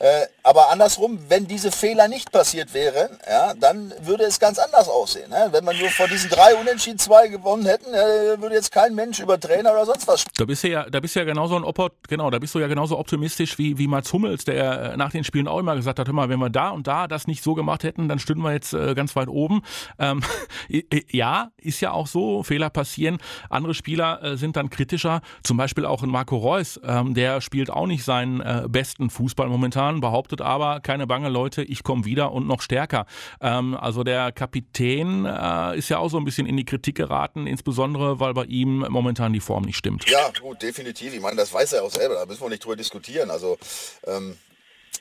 äh, 0.00 0.26
aber 0.44 0.70
andersrum, 0.70 1.18
wenn 1.28 1.46
diese 1.48 1.72
Fehler 1.72 2.06
nicht 2.06 2.30
passiert 2.30 2.72
wären, 2.72 3.18
ja, 3.28 3.52
dann 3.54 3.92
würde 4.02 4.24
es 4.24 4.38
ganz 4.38 4.58
anders 4.58 4.88
aussehen. 4.88 5.28
Ne? 5.28 5.48
Wenn 5.50 5.64
man 5.64 5.76
nur 5.76 5.88
vor 5.90 6.06
diesen 6.06 6.30
drei 6.30 6.54
Unentschieden 6.54 6.98
zwei 6.98 7.26
gewonnen 7.26 7.66
hätten, 7.66 7.92
äh, 7.92 8.40
würde 8.40 8.54
jetzt 8.54 8.70
kein 8.70 8.94
Mensch 8.94 9.18
über 9.18 9.40
Trainer 9.40 9.72
oder 9.72 9.86
sonst 9.86 10.06
was. 10.06 10.24
Da 10.36 10.44
bist 10.44 10.62
du 10.62 10.68
ja, 10.68 10.88
da 10.88 11.00
bist 11.00 11.16
du 11.16 11.20
ja 11.20 11.24
genauso 11.24 11.56
ein 11.56 11.64
Opport, 11.64 11.92
genau, 12.08 12.30
da 12.30 12.38
bist 12.38 12.54
du 12.54 12.60
ja 12.60 12.68
genauso 12.68 12.96
optimistisch 12.96 13.58
wie, 13.58 13.76
wie 13.76 13.88
Mats 13.88 14.12
Hummels, 14.12 14.44
der 14.44 14.92
äh, 14.92 14.96
nach 14.96 15.10
den 15.10 15.24
Spielen 15.24 15.48
auch 15.48 15.58
immer 15.58 15.74
gesagt 15.74 15.98
hat, 15.98 16.06
hör 16.06 16.14
mal, 16.14 16.28
wenn 16.28 16.38
wir 16.38 16.50
da 16.50 16.70
und 16.70 16.86
da 16.86 17.08
das 17.08 17.26
nicht 17.26 17.42
so 17.42 17.54
gemacht 17.54 17.82
hätten, 17.82 18.08
dann 18.08 18.20
stünden 18.20 18.42
wir 18.42 18.52
jetzt 18.52 18.74
äh, 18.74 18.94
ganz 18.94 19.16
weit 19.16 19.28
oben. 19.28 19.62
Ähm, 19.98 20.22
ja, 21.10 21.50
ist 21.56 21.80
ja 21.80 21.90
auch 21.90 22.06
so, 22.06 22.44
Fehler 22.44 22.70
passieren. 22.70 23.18
Andere 23.50 23.74
Spieler 23.74 24.22
äh, 24.22 24.36
sind 24.36 24.56
dann 24.56 24.70
kritischer, 24.70 25.22
zum 25.42 25.56
Beispiel 25.56 25.84
auch 25.84 26.04
ein 26.04 26.08
Marco 26.08 26.36
Reus, 26.36 26.80
ähm, 26.84 27.14
der 27.14 27.40
spielt 27.40 27.57
auch 27.66 27.86
nicht 27.86 28.04
seinen 28.04 28.40
äh, 28.40 28.64
besten 28.68 29.10
Fußball 29.10 29.48
momentan, 29.48 30.00
behauptet 30.00 30.40
aber, 30.40 30.80
keine 30.80 31.06
Bange 31.06 31.28
Leute, 31.28 31.62
ich 31.62 31.82
komme 31.82 32.04
wieder 32.04 32.32
und 32.32 32.46
noch 32.46 32.62
stärker. 32.62 33.06
Ähm, 33.40 33.76
also 33.76 34.04
der 34.04 34.32
Kapitän 34.32 35.24
äh, 35.24 35.76
ist 35.76 35.88
ja 35.88 35.98
auch 35.98 36.08
so 36.08 36.18
ein 36.18 36.24
bisschen 36.24 36.46
in 36.46 36.56
die 36.56 36.64
Kritik 36.64 36.96
geraten, 36.96 37.46
insbesondere 37.46 38.20
weil 38.20 38.34
bei 38.34 38.44
ihm 38.44 38.86
momentan 38.88 39.32
die 39.32 39.40
Form 39.40 39.64
nicht 39.64 39.76
stimmt. 39.76 40.08
Ja, 40.08 40.30
gut, 40.40 40.62
definitiv. 40.62 41.14
Ich 41.14 41.20
meine, 41.20 41.36
das 41.36 41.52
weiß 41.52 41.74
er 41.74 41.84
auch 41.84 41.90
selber, 41.90 42.14
da 42.14 42.26
müssen 42.26 42.42
wir 42.42 42.48
nicht 42.48 42.64
drüber 42.64 42.76
diskutieren. 42.76 43.30
Also 43.30 43.58
ähm 44.06 44.36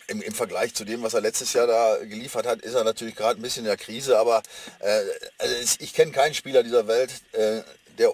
im, 0.07 0.21
im, 0.21 0.33
Vergleich 0.33 0.73
zu 0.73 0.85
dem, 0.85 1.03
was 1.03 1.13
er 1.13 1.21
letztes 1.21 1.53
Jahr 1.53 1.67
da 1.67 1.97
geliefert 2.03 2.45
hat, 2.45 2.61
ist 2.61 2.73
er 2.73 2.83
natürlich 2.83 3.15
gerade 3.15 3.39
ein 3.39 3.41
bisschen 3.41 3.63
in 3.63 3.67
der 3.67 3.77
Krise. 3.77 4.17
Aber 4.17 4.41
äh, 4.79 5.01
also 5.37 5.55
ich 5.79 5.93
kenne 5.93 6.11
keinen 6.11 6.33
Spieler 6.33 6.63
dieser 6.63 6.87
Welt, 6.87 7.11
äh, 7.33 7.61
der 7.97 8.13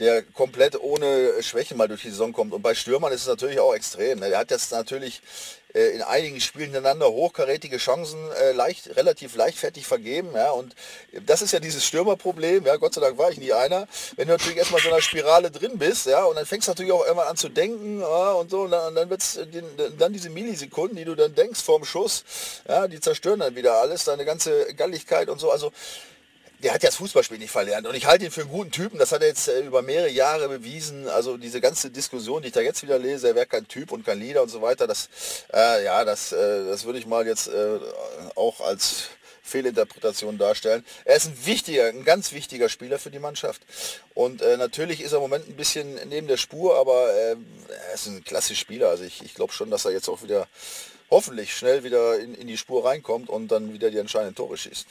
der 0.00 0.22
komplett 0.22 0.80
ohne 0.80 1.42
Schwäche 1.42 1.74
mal 1.74 1.88
durch 1.88 2.02
die 2.02 2.10
Saison 2.10 2.32
kommt. 2.32 2.52
Und 2.52 2.62
bei 2.62 2.74
Stürmern 2.74 3.12
ist 3.12 3.22
es 3.22 3.28
natürlich 3.28 3.60
auch 3.60 3.74
extrem. 3.74 4.20
Ne? 4.20 4.28
Er 4.28 4.38
hat 4.38 4.50
jetzt 4.50 4.72
natürlich 4.72 5.22
äh, 5.74 5.88
in 5.90 6.02
einigen 6.02 6.40
Spielen 6.40 6.72
hintereinander 6.72 7.10
hochkarätige 7.10 7.78
Chancen 7.78 8.18
äh, 8.40 8.52
leicht, 8.52 8.96
relativ 8.96 9.34
leichtfertig 9.34 9.86
vergeben. 9.86 10.30
Ja, 10.34 10.50
und 10.50 10.74
das 11.26 11.42
ist 11.42 11.52
ja 11.52 11.58
dieses 11.58 11.84
Stürmerproblem. 11.84 12.64
Ja, 12.64 12.76
Gott 12.76 12.94
sei 12.94 13.00
Dank 13.00 13.18
war 13.18 13.30
ich 13.30 13.38
nie 13.38 13.52
einer. 13.52 13.88
Wenn 14.16 14.28
du 14.28 14.34
natürlich 14.34 14.56
erstmal 14.56 14.80
so 14.80 14.88
einer 14.88 15.00
Spirale 15.00 15.50
drin 15.50 15.78
bist, 15.78 16.06
ja, 16.06 16.24
und 16.24 16.36
dann 16.36 16.46
fängst 16.46 16.68
du 16.68 16.70
natürlich 16.70 16.92
auch 16.92 17.04
irgendwann 17.04 17.28
an 17.28 17.36
zu 17.36 17.48
denken 17.48 18.00
ja, 18.00 18.32
und 18.32 18.50
so, 18.50 18.62
und 18.62 18.70
dann, 18.70 18.88
und 18.88 18.94
dann 18.94 19.10
wird 19.10 19.20
es 19.20 19.40
dann 19.98 20.12
diese 20.12 20.30
Millisekunden, 20.30 20.96
die 20.96 21.04
du 21.04 21.16
dann 21.16 21.34
denkst 21.34 21.60
vorm 21.60 21.84
Schuss, 21.84 22.24
ja, 22.68 22.86
die 22.86 23.00
zerstören 23.00 23.40
dann 23.40 23.56
wieder 23.56 23.74
alles, 23.74 24.04
deine 24.04 24.24
ganze 24.24 24.74
Galligkeit 24.74 25.28
und 25.28 25.40
so. 25.40 25.50
Also 25.50 25.72
der 26.62 26.72
hat 26.72 26.82
ja 26.82 26.88
das 26.88 26.96
Fußballspiel 26.96 27.38
nicht 27.38 27.50
verlernt. 27.50 27.86
Und 27.86 27.94
ich 27.94 28.06
halte 28.06 28.24
ihn 28.24 28.30
für 28.30 28.42
einen 28.42 28.50
guten 28.50 28.70
Typen. 28.70 28.98
Das 28.98 29.12
hat 29.12 29.22
er 29.22 29.28
jetzt 29.28 29.48
äh, 29.48 29.60
über 29.60 29.82
mehrere 29.82 30.08
Jahre 30.08 30.48
bewiesen. 30.48 31.08
Also 31.08 31.36
diese 31.36 31.60
ganze 31.60 31.90
Diskussion, 31.90 32.42
die 32.42 32.48
ich 32.48 32.54
da 32.54 32.60
jetzt 32.60 32.82
wieder 32.82 32.98
lese, 32.98 33.28
er 33.28 33.34
wäre 33.34 33.46
kein 33.46 33.68
Typ 33.68 33.92
und 33.92 34.04
kein 34.04 34.20
Leader 34.20 34.42
und 34.42 34.48
so 34.48 34.62
weiter, 34.62 34.86
das, 34.86 35.08
äh, 35.52 35.84
ja, 35.84 36.04
das, 36.04 36.32
äh, 36.32 36.64
das 36.66 36.84
würde 36.84 36.98
ich 36.98 37.06
mal 37.06 37.26
jetzt 37.26 37.48
äh, 37.48 37.78
auch 38.34 38.60
als 38.60 39.08
Fehlinterpretation 39.42 40.38
darstellen. 40.38 40.84
Er 41.04 41.16
ist 41.16 41.26
ein 41.26 41.46
wichtiger, 41.46 41.88
ein 41.88 42.04
ganz 42.04 42.32
wichtiger 42.32 42.70
Spieler 42.70 42.98
für 42.98 43.10
die 43.10 43.18
Mannschaft. 43.18 43.60
Und 44.14 44.40
äh, 44.40 44.56
natürlich 44.56 45.02
ist 45.02 45.12
er 45.12 45.16
im 45.16 45.22
Moment 45.22 45.46
ein 45.46 45.56
bisschen 45.56 45.94
neben 46.08 46.26
der 46.26 46.38
Spur, 46.38 46.78
aber 46.78 47.12
äh, 47.12 47.36
er 47.88 47.94
ist 47.94 48.06
ein 48.06 48.24
klasse 48.24 48.54
Spieler. 48.54 48.88
Also 48.88 49.04
ich, 49.04 49.22
ich 49.22 49.34
glaube 49.34 49.52
schon, 49.52 49.70
dass 49.70 49.84
er 49.84 49.92
jetzt 49.92 50.08
auch 50.08 50.22
wieder 50.22 50.48
hoffentlich 51.14 51.54
schnell 51.54 51.84
wieder 51.84 52.18
in, 52.18 52.34
in 52.34 52.48
die 52.48 52.56
Spur 52.56 52.84
reinkommt 52.84 53.28
und 53.28 53.52
dann 53.52 53.72
wieder 53.72 53.88
die 53.88 53.98
entscheidenden 53.98 54.34
Tore 54.34 54.56
schießt. 54.56 54.84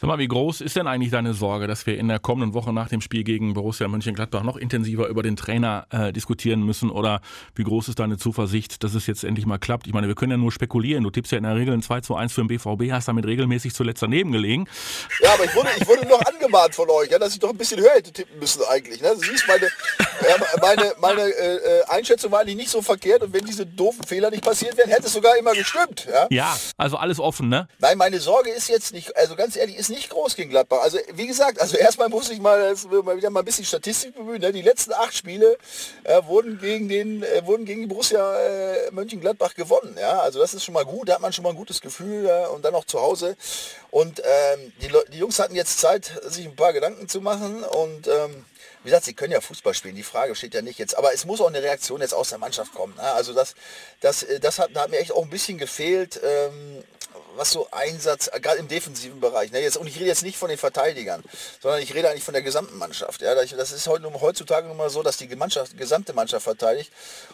Sag 0.00 0.06
mal, 0.06 0.18
wie 0.18 0.28
groß 0.28 0.60
ist 0.60 0.76
denn 0.76 0.86
eigentlich 0.86 1.10
deine 1.10 1.34
Sorge, 1.34 1.66
dass 1.66 1.84
wir 1.84 1.98
in 1.98 2.06
der 2.06 2.20
kommenden 2.20 2.54
Woche 2.54 2.72
nach 2.72 2.88
dem 2.88 3.00
Spiel 3.00 3.24
gegen 3.24 3.54
Borussia 3.54 3.88
Mönchengladbach 3.88 4.44
noch 4.44 4.56
intensiver 4.56 5.08
über 5.08 5.24
den 5.24 5.34
Trainer 5.34 5.88
äh, 5.90 6.12
diskutieren 6.12 6.62
müssen? 6.62 6.90
Oder 6.90 7.20
wie 7.56 7.64
groß 7.64 7.88
ist 7.88 7.98
deine 7.98 8.18
Zuversicht, 8.18 8.84
dass 8.84 8.94
es 8.94 9.08
jetzt 9.08 9.24
endlich 9.24 9.46
mal 9.46 9.58
klappt? 9.58 9.88
Ich 9.88 9.92
meine, 9.92 10.06
wir 10.06 10.14
können 10.14 10.30
ja 10.30 10.36
nur 10.36 10.52
spekulieren. 10.52 11.02
Du 11.02 11.10
tippst 11.10 11.32
ja 11.32 11.38
in 11.38 11.44
der 11.44 11.56
Regel 11.56 11.74
ein 11.74 11.82
2 11.82 12.02
zu 12.02 12.14
1 12.14 12.32
für 12.32 12.42
den 12.42 12.46
BVB, 12.46 12.92
hast 12.92 13.08
damit 13.08 13.26
regelmäßig 13.26 13.74
zuletzt 13.74 14.00
daneben 14.00 14.30
gelegen. 14.30 14.68
Ja, 15.20 15.34
aber 15.34 15.44
ich 15.44 15.54
wurde, 15.56 15.70
ich 15.76 15.88
wurde 15.88 16.06
noch 16.06 16.20
angemahnt 16.24 16.74
von 16.76 16.88
euch, 16.88 17.10
ja, 17.10 17.18
dass 17.18 17.32
ich 17.34 17.40
doch 17.40 17.50
ein 17.50 17.56
bisschen 17.56 17.80
höher 17.80 17.94
hätte 17.94 18.12
tippen 18.12 18.38
müssen 18.38 18.62
eigentlich. 18.68 19.02
Ne? 19.02 19.12
Du 19.14 19.20
siehst, 19.20 19.48
meine, 19.48 19.66
äh, 19.66 20.60
meine, 20.60 20.94
meine 21.00 21.22
äh, 21.22 21.82
Einschätzung 21.88 22.30
war 22.30 22.40
eigentlich 22.40 22.56
nicht 22.56 22.70
so 22.70 22.80
verkehrt 22.80 23.22
und 23.22 23.32
wenn 23.32 23.44
diese 23.44 23.66
doofen 23.66 24.04
Fehler 24.04 24.30
nicht 24.30 24.44
passiert 24.44 24.76
wären, 24.76 24.90
hätte 24.90 25.06
es 25.06 25.12
sogar 25.12 25.36
immer 25.36 25.54
gestimmt. 25.64 26.06
Ja? 26.06 26.26
ja, 26.30 26.56
also 26.76 26.96
alles 26.96 27.18
offen, 27.18 27.48
ne? 27.48 27.68
Nein, 27.78 27.98
meine 27.98 28.20
Sorge 28.20 28.50
ist 28.50 28.68
jetzt 28.68 28.92
nicht, 28.92 29.16
also 29.16 29.36
ganz 29.36 29.56
ehrlich, 29.56 29.76
ist 29.76 29.90
nicht 29.90 30.10
groß 30.10 30.36
gegen 30.36 30.50
Gladbach. 30.50 30.80
Also 30.82 30.98
wie 31.14 31.26
gesagt, 31.26 31.60
also 31.60 31.76
erstmal 31.76 32.08
muss 32.08 32.30
ich 32.30 32.40
mal, 32.40 32.74
mal 33.04 33.16
wieder 33.16 33.30
mal 33.30 33.40
ein 33.40 33.44
bisschen 33.44 33.64
Statistik 33.64 34.14
bemühen. 34.14 34.40
Ne? 34.40 34.52
Die 34.52 34.62
letzten 34.62 34.92
acht 34.92 35.14
Spiele 35.14 35.56
äh, 36.04 36.22
wurden 36.26 36.58
gegen 36.58 36.88
den, 36.88 37.22
äh, 37.22 37.44
wurden 37.44 37.64
gegen 37.64 37.82
die 37.82 37.86
Borussia 37.86 38.38
äh, 38.40 38.90
Mönchengladbach 38.92 39.54
gewonnen. 39.54 39.96
Ja? 39.98 40.20
Also 40.20 40.38
das 40.38 40.54
ist 40.54 40.64
schon 40.64 40.74
mal 40.74 40.84
gut, 40.84 41.08
da 41.08 41.14
hat 41.14 41.20
man 41.20 41.32
schon 41.32 41.42
mal 41.42 41.50
ein 41.50 41.56
gutes 41.56 41.80
Gefühl 41.80 42.30
und 42.54 42.64
dann 42.64 42.74
auch 42.74 42.84
zu 42.84 43.00
Hause. 43.00 43.36
Und 43.90 44.20
ähm, 44.20 44.72
die, 44.82 44.90
die 45.12 45.18
Jungs 45.18 45.38
hatten 45.38 45.54
jetzt 45.54 45.78
Zeit, 45.78 46.12
sich 46.24 46.46
ein 46.46 46.56
paar 46.56 46.72
Gedanken 46.72 47.08
zu 47.08 47.20
machen 47.20 47.62
und 47.62 48.08
ähm, 48.08 48.44
wie 48.84 48.90
gesagt, 48.90 49.06
sie 49.06 49.14
können 49.14 49.32
ja 49.32 49.40
Fußball 49.40 49.72
spielen, 49.72 49.96
die 49.96 50.02
Frage 50.02 50.34
steht 50.34 50.52
ja 50.52 50.60
nicht 50.60 50.78
jetzt. 50.78 50.96
Aber 50.96 51.14
es 51.14 51.24
muss 51.24 51.40
auch 51.40 51.48
eine 51.48 51.62
Reaktion 51.62 52.02
jetzt 52.02 52.12
aus 52.12 52.28
der 52.28 52.38
Mannschaft 52.38 52.74
kommen. 52.74 52.94
Ne? 52.96 53.02
Also 53.02 53.32
das, 53.32 53.54
das, 54.00 54.22
äh, 54.22 54.38
das 54.40 54.58
hat, 54.58 54.74
hat 54.74 54.90
mir 54.90 54.98
echt 54.98 55.12
auch 55.12 55.24
ein 55.24 55.30
bisschen 55.30 55.56
gefehlt. 55.56 56.20
Ähm, 56.22 56.84
was 57.36 57.50
so 57.50 57.68
Einsatz, 57.70 58.28
äh, 58.32 58.40
gerade 58.40 58.58
im 58.58 58.68
defensiven 58.68 59.20
Bereich, 59.20 59.52
ne, 59.52 59.60
jetzt, 59.60 59.76
und 59.76 59.86
ich 59.86 59.96
rede 59.96 60.06
jetzt 60.06 60.22
nicht 60.22 60.38
von 60.38 60.48
den 60.48 60.58
Verteidigern, 60.58 61.22
sondern 61.60 61.82
ich 61.82 61.94
rede 61.94 62.10
eigentlich 62.10 62.24
von 62.24 62.34
der 62.34 62.42
gesamten 62.42 62.78
Mannschaft. 62.78 63.22
Ja, 63.22 63.34
das 63.34 63.72
ist 63.72 63.86
heute, 63.86 64.10
heutzutage 64.20 64.68
nun 64.68 64.76
mal 64.76 64.90
so, 64.90 65.02
dass 65.02 65.16
die 65.16 65.34
Mannschaft, 65.34 65.76
gesamte 65.76 66.12
Mannschaft 66.12 66.44
verteidigt. 66.44 66.92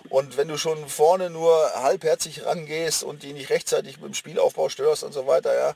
Und 0.08 0.36
wenn 0.36 0.48
du 0.48 0.56
schon 0.56 0.88
vorne 0.88 1.30
nur 1.30 1.54
halbherzig 1.74 2.44
rangehst 2.44 3.02
und 3.02 3.22
die 3.22 3.32
nicht 3.32 3.50
rechtzeitig 3.50 3.98
dem 3.98 4.14
Spielaufbau 4.14 4.68
störst 4.68 5.04
und 5.04 5.12
so 5.12 5.26
weiter, 5.26 5.54
ja, 5.54 5.74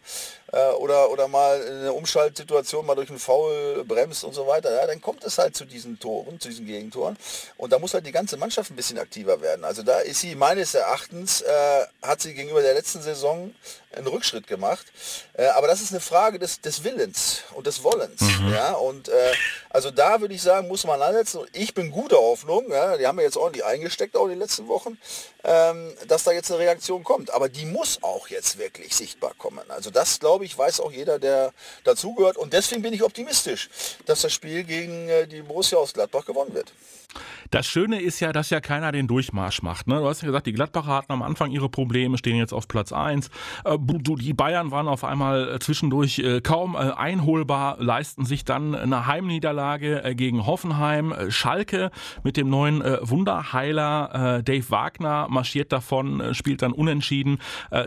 äh, 0.52 0.73
oder, 0.75 1.11
oder 1.11 1.28
mal 1.28 1.61
eine 1.62 1.93
Umschaltsituation 1.93 2.87
mal 2.87 2.95
durch 2.95 3.11
einen 3.11 3.19
Foul 3.19 3.85
bremst 3.85 4.25
und 4.25 4.35
so 4.35 4.47
weiter, 4.47 4.75
ja, 4.75 4.87
dann 4.87 5.00
kommt 5.00 5.25
es 5.25 5.38
halt 5.38 5.57
zu 5.57 5.64
diesen 5.64 5.99
Toren, 5.99 6.40
zu 6.40 6.49
diesen 6.49 6.66
Gegentoren. 6.66 7.16
Und 7.57 7.73
da 7.73 7.78
muss 7.78 7.95
halt 7.95 8.07
die 8.07 8.12
ganze 8.12 8.37
Mannschaft 8.37 8.71
ein 8.71 8.76
bisschen 8.76 8.99
aktiver 8.99 9.40
werden. 9.40 9.64
Also 9.64 9.83
da 9.83 9.99
ist 10.00 10.21
sie 10.21 10.35
meines 10.35 10.75
Erachtens, 10.75 11.40
äh, 11.43 11.87
hat 12.02 12.21
sie 12.21 12.35
gegenüber 12.35 12.62
der 12.62 12.75
letzten 12.75 13.02
Saison 13.02 13.54
einen 13.93 14.07
Rückschritt 14.14 14.47
gemacht. 14.47 14.87
Äh, 15.35 15.47
aber 15.49 15.66
das 15.66 15.83
ist 15.83 15.90
eine 15.90 16.00
Frage 16.00 16.38
des, 16.38 16.61
des 16.61 16.85
Willens 16.85 17.42
und 17.54 17.66
des 17.66 17.83
Wollens. 17.83 18.21
Mhm. 18.21 18.52
Ja? 18.52 18.73
Und 18.73 19.09
äh, 19.09 19.33
also 19.71 19.90
da 19.90 20.21
würde 20.21 20.35
ich 20.35 20.42
sagen, 20.42 20.68
muss 20.68 20.85
man 20.85 21.02
ansetzen. 21.02 21.40
Und 21.40 21.50
ich 21.52 21.75
bin 21.75 21.90
guter 21.90 22.16
Hoffnung, 22.16 22.71
ja? 22.71 22.97
die 22.97 23.06
haben 23.06 23.18
wir 23.18 23.25
jetzt 23.25 23.37
ordentlich 23.37 23.64
eingesteckt 23.64 24.16
auch 24.16 24.25
in 24.25 24.30
den 24.30 24.38
letzten 24.38 24.68
Wochen, 24.68 24.99
ähm, 25.42 25.92
dass 26.09 26.25
da 26.25 26.33
jetzt 26.33 26.50
eine 26.50 26.61
Reaktion 26.61 27.04
kommt. 27.04 27.33
Aber 27.33 27.49
die 27.49 27.66
muss 27.66 27.99
auch 28.02 28.28
jetzt 28.28 28.59
wirklich 28.59 28.94
sichtbar 28.94 29.33
kommen. 29.37 29.71
Also 29.71 29.90
das, 29.90 30.21
glaube 30.21 30.44
ich, 30.44 30.56
weiß 30.56 30.80
auch 30.80 30.92
jeder, 30.92 31.18
der 31.18 31.52
dazugehört. 31.85 32.37
Und 32.37 32.52
deswegen 32.52 32.83
bin 32.83 32.94
ich 32.94 33.03
optimistisch, 33.03 33.68
dass 34.07 34.22
das 34.22 34.33
Spiel 34.33 34.64
gegen 34.64 35.09
äh, 35.09 35.27
die 35.27 35.42
Borussia 35.42 35.79
aus 35.79 35.92
Gladbach 35.92 36.24
gewonnen 36.24 36.55
wird. 36.55 36.72
Das 37.50 37.66
Schöne 37.66 38.00
ist 38.00 38.20
ja, 38.20 38.33
dass 38.33 38.50
ja 38.50 38.61
keiner 38.61 38.92
den 38.92 39.07
Durchmarsch 39.07 39.62
macht. 39.62 39.87
Ne? 39.87 39.98
Du 39.98 40.07
hast 40.07 40.22
ja 40.22 40.27
gesagt, 40.27 40.46
die 40.46 40.53
Gladbacher 40.53 40.92
hatten 40.92 41.12
am 41.12 41.22
Anfang 41.22 41.50
ihre 41.50 41.68
Probleme, 41.68 42.18
stehen 42.18 42.37
jetzt 42.37 42.53
auf 42.53 42.68
Platz 42.68 42.92
1. 42.92 43.29
Äh, 43.64 43.79
die 43.79 44.35
Bayern 44.35 44.70
waren 44.70 44.88
auf 44.88 45.05
einmal 45.05 45.55
äh, 45.55 45.59
zwischendurch 45.59 46.18
äh, 46.18 46.40
kaum 46.40 46.77
einholbar, 46.77 47.77
leisten 47.79 48.24
sich 48.24 48.44
dann 48.44 48.74
eine 48.74 49.07
Heimniederlage 49.07 50.14
gegen 50.16 50.46
Hoffenheim. 50.46 51.14
Schalke 51.29 51.90
mit 52.22 52.37
dem 52.37 52.48
neuen 52.48 52.83
Wunderheiler 52.83 54.42
Dave 54.44 54.70
Wagner 54.70 55.27
marschiert 55.29 55.72
davon, 55.72 56.35
spielt 56.35 56.62
dann 56.62 56.72
unentschieden 56.72 57.38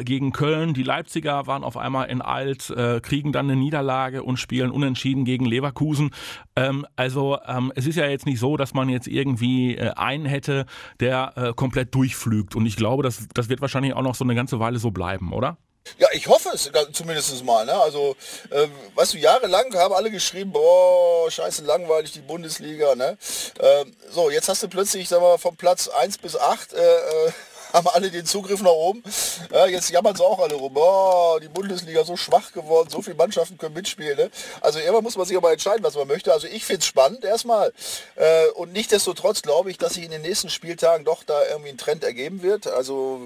gegen 0.02 0.32
Köln. 0.32 0.74
Die 0.74 0.84
Leipziger 0.84 1.48
waren 1.48 1.64
auf 1.64 1.78
einmal 1.78 2.10
in 2.10 2.22
Alt, 2.22 2.74
kriegen 3.02 3.32
dann 3.32 3.50
eine 3.50 3.56
Niederlage 3.60 4.24
und 4.24 4.38
spielen 4.38 4.72
unentschieden 4.72 5.26
gegen 5.26 5.46
Leverkusen. 5.46 6.12
Ähm, 6.58 6.86
also 6.96 7.38
ähm, 7.46 7.72
es 7.76 7.86
ist 7.86 7.96
ja 7.96 8.08
jetzt 8.08 8.26
nicht 8.26 8.40
so, 8.40 8.58
dass 8.58 8.74
man 8.74 8.90
jetzt 8.90 9.08
irgendwie 9.18 9.76
äh, 9.76 9.92
einen 9.96 10.26
hätte, 10.26 10.66
der 11.00 11.34
äh, 11.36 11.54
komplett 11.54 11.94
durchflügt. 11.94 12.56
Und 12.56 12.66
ich 12.66 12.78
glaube, 12.78 13.04
das, 13.04 13.28
das 13.34 13.50
wird 13.50 13.62
wahrscheinlich 13.62 13.94
auch 13.94 14.02
noch 14.02 14.16
so 14.16 14.24
eine 14.24 14.36
ganze 14.36 14.60
Weile 14.60 14.80
so 14.80 14.92
bleiben, 14.92 15.34
oder? 15.34 15.58
Ja, 15.98 16.08
ich 16.12 16.28
hoffe 16.28 16.50
es 16.54 16.70
zumindest 16.92 17.44
mal. 17.46 17.66
Ne? 17.66 17.74
Also, 17.74 18.16
äh, 18.50 18.68
weißt 18.96 19.14
du, 19.14 19.18
jahrelang 19.18 19.74
haben 19.76 19.94
alle 19.94 20.12
geschrieben, 20.12 20.52
boah, 20.52 21.30
scheiße 21.32 21.64
langweilig 21.64 22.12
die 22.12 22.20
Bundesliga. 22.20 22.96
Ne? 22.96 23.18
Äh, 23.60 23.86
so, 24.12 24.30
jetzt 24.30 24.50
hast 24.50 24.64
du 24.64 24.68
plötzlich, 24.68 25.08
sag 25.08 25.22
mal, 25.22 25.38
vom 25.38 25.56
Platz 25.56 25.88
1 25.88 26.18
bis 26.18 26.36
8 26.36 26.74
äh, 26.74 26.78
äh 26.78 27.32
haben 27.74 27.88
alle 27.88 28.12
den 28.12 28.26
Zugriff 28.26 28.62
nach 28.62 28.72
oben. 28.72 29.04
Ja, 29.52 29.68
jetzt 29.68 29.90
jammern 29.90 30.16
sie 30.16 30.24
auch 30.24 30.40
alle 30.40 30.56
rum. 30.56 30.74
Oh, 30.76 31.40
die 31.42 31.48
Bundesliga 31.48 32.04
so 32.04 32.18
schwach 32.18 32.52
geworden, 32.52 32.90
so 32.90 33.02
viele 33.02 33.16
Mannschaften 33.16 33.58
können 33.58 33.74
mitspielen. 33.74 34.18
Ne? 34.18 34.32
Also 34.62 34.80
irgendwann 34.80 35.04
muss 35.04 35.18
man 35.18 35.26
sich 35.26 35.38
aber 35.38 35.52
entscheiden, 35.52 35.84
was 35.84 35.96
man 35.96 36.08
möchte. 36.08 36.34
Also 36.34 36.48
ich 36.48 36.66
finde 36.66 36.80
es 36.80 36.86
spannend 36.86 37.24
erstmal. 37.24 37.74
Äh, 38.16 38.48
und 38.56 38.74
nichtdestotrotz 38.74 39.42
glaube 39.42 39.72
ich, 39.72 39.78
dass 39.78 39.94
sich 39.94 40.04
in 40.04 40.12
den 40.12 40.22
nächsten 40.22 40.50
Spieltagen 40.50 41.06
doch 41.06 41.24
da 41.24 41.46
irgendwie 41.50 41.70
ein 41.70 41.78
Trend 41.78 42.04
ergeben 42.04 42.42
wird. 42.42 42.68
Also 42.68 43.22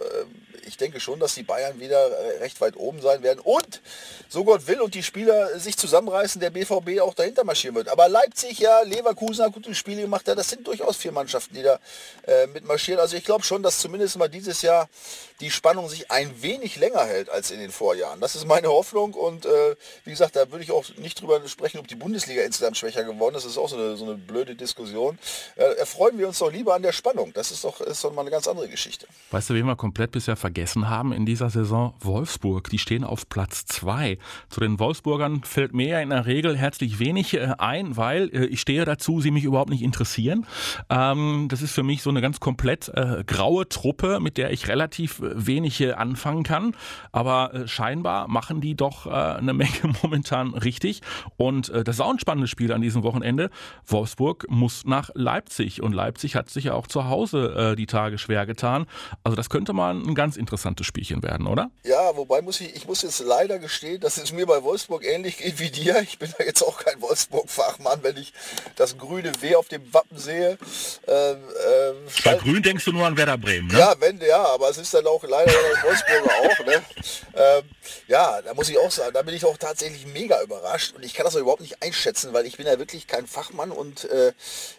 äh, 0.00 0.24
ich 0.66 0.76
denke 0.76 1.00
schon, 1.00 1.20
dass 1.20 1.34
die 1.34 1.42
Bayern 1.42 1.80
wieder 1.80 2.08
äh, 2.10 2.38
recht 2.38 2.60
weit 2.60 2.76
oben 2.76 3.00
sein 3.00 3.22
werden. 3.22 3.40
Und, 3.40 3.80
so 4.28 4.44
Gott 4.44 4.66
will, 4.66 4.80
und 4.80 4.94
die 4.94 5.02
Spieler 5.02 5.58
sich 5.58 5.76
zusammenreißen, 5.76 6.40
der 6.40 6.50
BVB 6.50 7.00
auch 7.00 7.14
dahinter 7.14 7.44
marschieren 7.44 7.74
wird. 7.74 7.88
Aber 7.88 8.08
Leipzig, 8.08 8.58
ja, 8.58 8.82
Leverkusen 8.82 9.44
hat 9.44 9.52
gute 9.52 9.74
Spiele 9.74 10.02
gemacht. 10.02 10.26
Ja, 10.26 10.34
das 10.34 10.48
sind 10.48 10.66
durchaus 10.66 10.96
vier 10.96 11.12
Mannschaften, 11.12 11.54
die 11.54 11.62
da 11.62 11.78
äh, 12.26 12.46
mitmarschieren. 12.46 13.00
Also 13.00 13.16
ich 13.16 13.24
glaube 13.24 13.44
schon, 13.44 13.62
dass 13.62 13.78
zumindest 13.78 14.16
mal 14.16 14.28
dieses 14.28 14.62
Jahr 14.62 14.88
die 15.40 15.50
Spannung 15.50 15.88
sich 15.88 16.10
ein 16.10 16.40
wenig 16.40 16.76
länger 16.76 17.04
hält 17.04 17.28
als 17.28 17.50
in 17.50 17.58
den 17.58 17.72
Vorjahren. 17.72 18.20
Das 18.20 18.36
ist 18.36 18.46
meine 18.46 18.68
Hoffnung. 18.68 19.14
Und 19.14 19.44
äh, 19.44 19.76
wie 20.04 20.10
gesagt, 20.10 20.36
da 20.36 20.50
würde 20.50 20.64
ich 20.64 20.70
auch 20.70 20.84
nicht 20.96 21.20
drüber 21.20 21.46
sprechen, 21.48 21.78
ob 21.78 21.88
die 21.88 21.96
Bundesliga 21.96 22.42
insgesamt 22.42 22.76
schwächer 22.76 23.04
geworden 23.04 23.34
ist. 23.34 23.44
Das 23.44 23.52
ist 23.52 23.58
auch 23.58 23.68
so 23.68 23.76
eine, 23.76 23.96
so 23.96 24.04
eine 24.04 24.14
blöde 24.14 24.54
Diskussion. 24.54 25.18
Äh, 25.56 25.64
erfreuen 25.78 26.18
wir 26.18 26.28
uns 26.28 26.38
doch 26.38 26.52
lieber 26.52 26.74
an 26.74 26.82
der 26.82 26.92
Spannung. 26.92 27.32
Das 27.34 27.50
ist 27.50 27.64
doch, 27.64 27.80
ist 27.80 28.04
doch 28.04 28.12
mal 28.12 28.20
eine 28.22 28.30
ganz 28.30 28.46
andere 28.46 28.68
Geschichte. 28.68 29.06
Weißt 29.32 29.50
du, 29.50 29.54
wen 29.54 29.66
wir 29.66 29.76
komplett 29.76 30.12
bisher 30.12 30.36
vergessen 30.36 30.51
vergessen 30.52 30.90
haben 30.90 31.12
in 31.14 31.24
dieser 31.24 31.48
Saison 31.48 31.94
Wolfsburg. 32.00 32.68
Die 32.68 32.78
stehen 32.78 33.04
auf 33.04 33.26
Platz 33.26 33.64
2. 33.64 34.18
Zu 34.50 34.60
den 34.60 34.78
Wolfsburgern 34.78 35.44
fällt 35.44 35.72
mir 35.72 36.02
in 36.02 36.10
der 36.10 36.26
Regel 36.26 36.58
herzlich 36.58 36.98
wenig 36.98 37.32
äh, 37.32 37.54
ein, 37.56 37.96
weil 37.96 38.28
äh, 38.34 38.44
ich 38.44 38.60
stehe 38.60 38.84
dazu, 38.84 39.22
sie 39.22 39.30
mich 39.30 39.44
überhaupt 39.44 39.70
nicht 39.70 39.80
interessieren. 39.80 40.46
Ähm, 40.90 41.46
das 41.48 41.62
ist 41.62 41.72
für 41.72 41.82
mich 41.82 42.02
so 42.02 42.10
eine 42.10 42.20
ganz 42.20 42.38
komplett 42.38 42.90
äh, 42.90 43.24
graue 43.26 43.66
Truppe, 43.66 44.20
mit 44.20 44.36
der 44.36 44.50
ich 44.50 44.68
relativ 44.68 45.22
wenig 45.22 45.96
anfangen 45.96 46.42
kann. 46.42 46.76
Aber 47.12 47.62
scheinbar 47.64 48.28
machen 48.28 48.60
die 48.60 48.74
doch 48.74 49.06
eine 49.06 49.54
Menge 49.54 49.70
momentan 50.02 50.52
richtig. 50.52 51.00
Und 51.36 51.70
das 51.70 51.96
ist 51.96 52.00
auch 52.00 52.10
ein 52.10 52.18
spannendes 52.18 52.50
Spiel 52.50 52.72
an 52.72 52.82
diesem 52.82 53.02
Wochenende. 53.02 53.48
Wolfsburg 53.86 54.46
muss 54.50 54.84
nach 54.84 55.10
Leipzig 55.14 55.82
und 55.82 55.92
Leipzig 55.92 56.36
hat 56.36 56.50
sich 56.50 56.64
ja 56.64 56.74
auch 56.74 56.86
zu 56.86 57.06
Hause 57.06 57.74
die 57.78 57.86
Tage 57.86 58.18
schwer 58.18 58.44
getan. 58.44 58.86
Also 59.24 59.34
das 59.34 59.48
könnte 59.48 59.72
mal 59.72 59.94
ein 59.94 60.14
ganz 60.14 60.36
interessantes 60.42 60.86
Spielchen 60.86 61.22
werden, 61.22 61.46
oder? 61.46 61.70
Ja, 61.84 62.14
wobei 62.16 62.42
muss 62.42 62.60
ich, 62.60 62.76
ich 62.76 62.86
muss 62.86 63.02
jetzt 63.02 63.20
leider 63.20 63.58
gestehen, 63.58 64.00
dass 64.00 64.18
es 64.18 64.32
mir 64.32 64.46
bei 64.46 64.62
Wolfsburg 64.62 65.04
ähnlich 65.04 65.38
geht 65.38 65.58
wie 65.58 65.70
dir. 65.70 66.02
Ich 66.02 66.18
bin 66.18 66.32
da 66.36 66.44
jetzt 66.44 66.62
auch 66.62 66.78
kein 66.78 67.00
Wolfsburg-Fachmann, 67.00 68.02
wenn 68.02 68.16
ich 68.16 68.32
das 68.76 68.98
grüne 68.98 69.32
W 69.40 69.54
auf 69.56 69.68
dem 69.68 69.94
Wappen 69.94 70.18
sehe. 70.18 70.58
Ähm, 71.06 71.38
ähm, 71.70 71.96
bei 72.24 72.34
Grün 72.34 72.62
denkst 72.62 72.84
du 72.84 72.92
nur 72.92 73.06
an 73.06 73.16
Werder 73.16 73.38
Bremen, 73.38 73.68
ne? 73.68 73.78
Ja, 73.78 73.94
wenn, 73.98 74.20
ja, 74.20 74.44
aber 74.44 74.68
es 74.68 74.78
ist 74.78 74.92
dann 74.92 75.06
auch 75.06 75.24
leider 75.24 75.52
Wolfsburger 75.82 76.30
auch, 76.42 76.66
ne? 76.66 76.82
Ähm, 77.34 77.62
ja, 78.08 78.42
da 78.42 78.54
muss 78.54 78.68
ich 78.68 78.78
auch 78.78 78.90
sagen, 78.90 79.14
da 79.14 79.22
bin 79.22 79.34
ich 79.34 79.44
auch 79.44 79.56
tatsächlich 79.56 80.06
mega 80.06 80.42
überrascht 80.42 80.94
und 80.94 81.04
ich 81.04 81.14
kann 81.14 81.24
das 81.24 81.36
auch 81.36 81.40
überhaupt 81.40 81.62
nicht 81.62 81.82
einschätzen, 81.82 82.32
weil 82.32 82.46
ich 82.46 82.56
bin 82.56 82.66
ja 82.66 82.78
wirklich 82.78 83.06
kein 83.06 83.26
Fachmann 83.26 83.70
und 83.70 84.04
äh, 84.10 84.32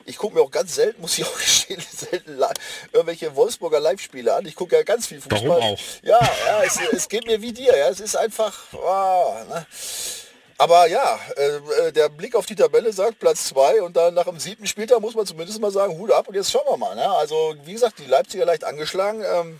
ich 0.05 0.17
gucke 0.17 0.35
mir 0.35 0.41
auch 0.41 0.51
ganz 0.51 0.75
selten, 0.75 1.01
muss 1.01 1.17
ich 1.17 1.25
auch 1.25 1.37
gestehen, 1.37 1.81
selten 1.91 2.37
irgendwelche 2.91 3.35
Wolfsburger 3.35 3.79
Live-Spiele 3.79 4.33
an. 4.33 4.45
Ich 4.45 4.55
gucke 4.55 4.75
ja 4.75 4.83
ganz 4.83 5.07
viel 5.07 5.21
Fußball. 5.21 5.52
Warum 5.53 5.73
auch? 5.73 5.79
Ja, 6.03 6.19
ja 6.19 6.63
es, 6.63 6.79
es, 6.91 7.09
geht 7.09 7.25
mir 7.25 7.41
wie 7.41 7.53
dir, 7.53 7.75
ja. 7.75 7.89
Es 7.89 7.99
ist 7.99 8.15
einfach. 8.15 8.53
Oh, 8.73 9.35
ne? 9.49 9.65
Aber 10.57 10.87
ja, 10.87 11.19
äh, 11.35 11.87
äh, 11.87 11.91
der 11.91 12.09
Blick 12.09 12.35
auf 12.35 12.45
die 12.45 12.55
Tabelle 12.55 12.93
sagt 12.93 13.19
Platz 13.19 13.45
2 13.49 13.81
und 13.81 13.97
dann 13.97 14.13
nach 14.13 14.25
dem 14.25 14.39
siebten 14.39 14.67
Spieltag 14.67 15.01
muss 15.01 15.15
man 15.15 15.25
zumindest 15.25 15.59
mal 15.59 15.71
sagen, 15.71 15.97
Hut 15.97 16.11
ab 16.11 16.27
und 16.27 16.35
jetzt 16.35 16.51
schauen 16.51 16.65
wir 16.67 16.77
mal. 16.77 16.95
Ne? 16.95 17.09
Also 17.09 17.55
wie 17.65 17.73
gesagt, 17.73 17.99
die 17.99 18.05
Leipziger 18.05 18.45
leicht 18.45 18.63
angeschlagen. 18.63 19.23
Ähm, 19.25 19.59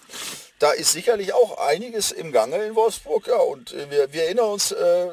da 0.59 0.71
ist 0.71 0.93
sicherlich 0.93 1.33
auch 1.33 1.57
einiges 1.57 2.11
im 2.11 2.31
Gange 2.31 2.57
in 2.63 2.75
Wolfsburg. 2.75 3.27
Ja, 3.27 3.37
und 3.37 3.75
wir, 3.89 4.13
wir 4.13 4.23
erinnern 4.23 4.45
uns, 4.45 4.71
äh, 4.71 5.07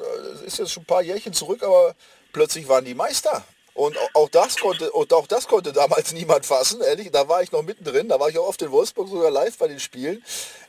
ist 0.47 0.59
jetzt 0.59 0.71
schon 0.71 0.85
ein 0.85 0.87
paar 0.87 1.03
Jährchen 1.03 1.33
zurück, 1.33 1.63
aber 1.63 1.95
plötzlich 2.33 2.69
waren 2.69 2.85
die 2.85 2.95
Meister. 2.95 3.43
Und 3.75 3.97
auch 4.15 4.29
das 4.29 4.59
konnte, 4.59 4.91
und 4.93 5.13
auch 5.13 5.27
das 5.27 5.47
konnte 5.49 5.73
damals 5.73 6.13
niemand 6.15 6.47
fassen, 6.47 6.81
ehrlich. 6.81 7.11
Da 7.11 7.29
war 7.29 7.43
ich 7.43 7.53
noch 7.53 7.63
mittendrin, 7.63 8.09
da 8.09 8.19
war 8.19 8.29
ich 8.29 8.39
auch 8.39 8.49
oft 8.49 8.61
in 8.63 8.71
Wolfsburg 8.71 9.09
sogar 9.09 9.31
live 9.31 9.57
bei 9.59 9.69
den 9.69 9.81
Spielen. 9.81 10.23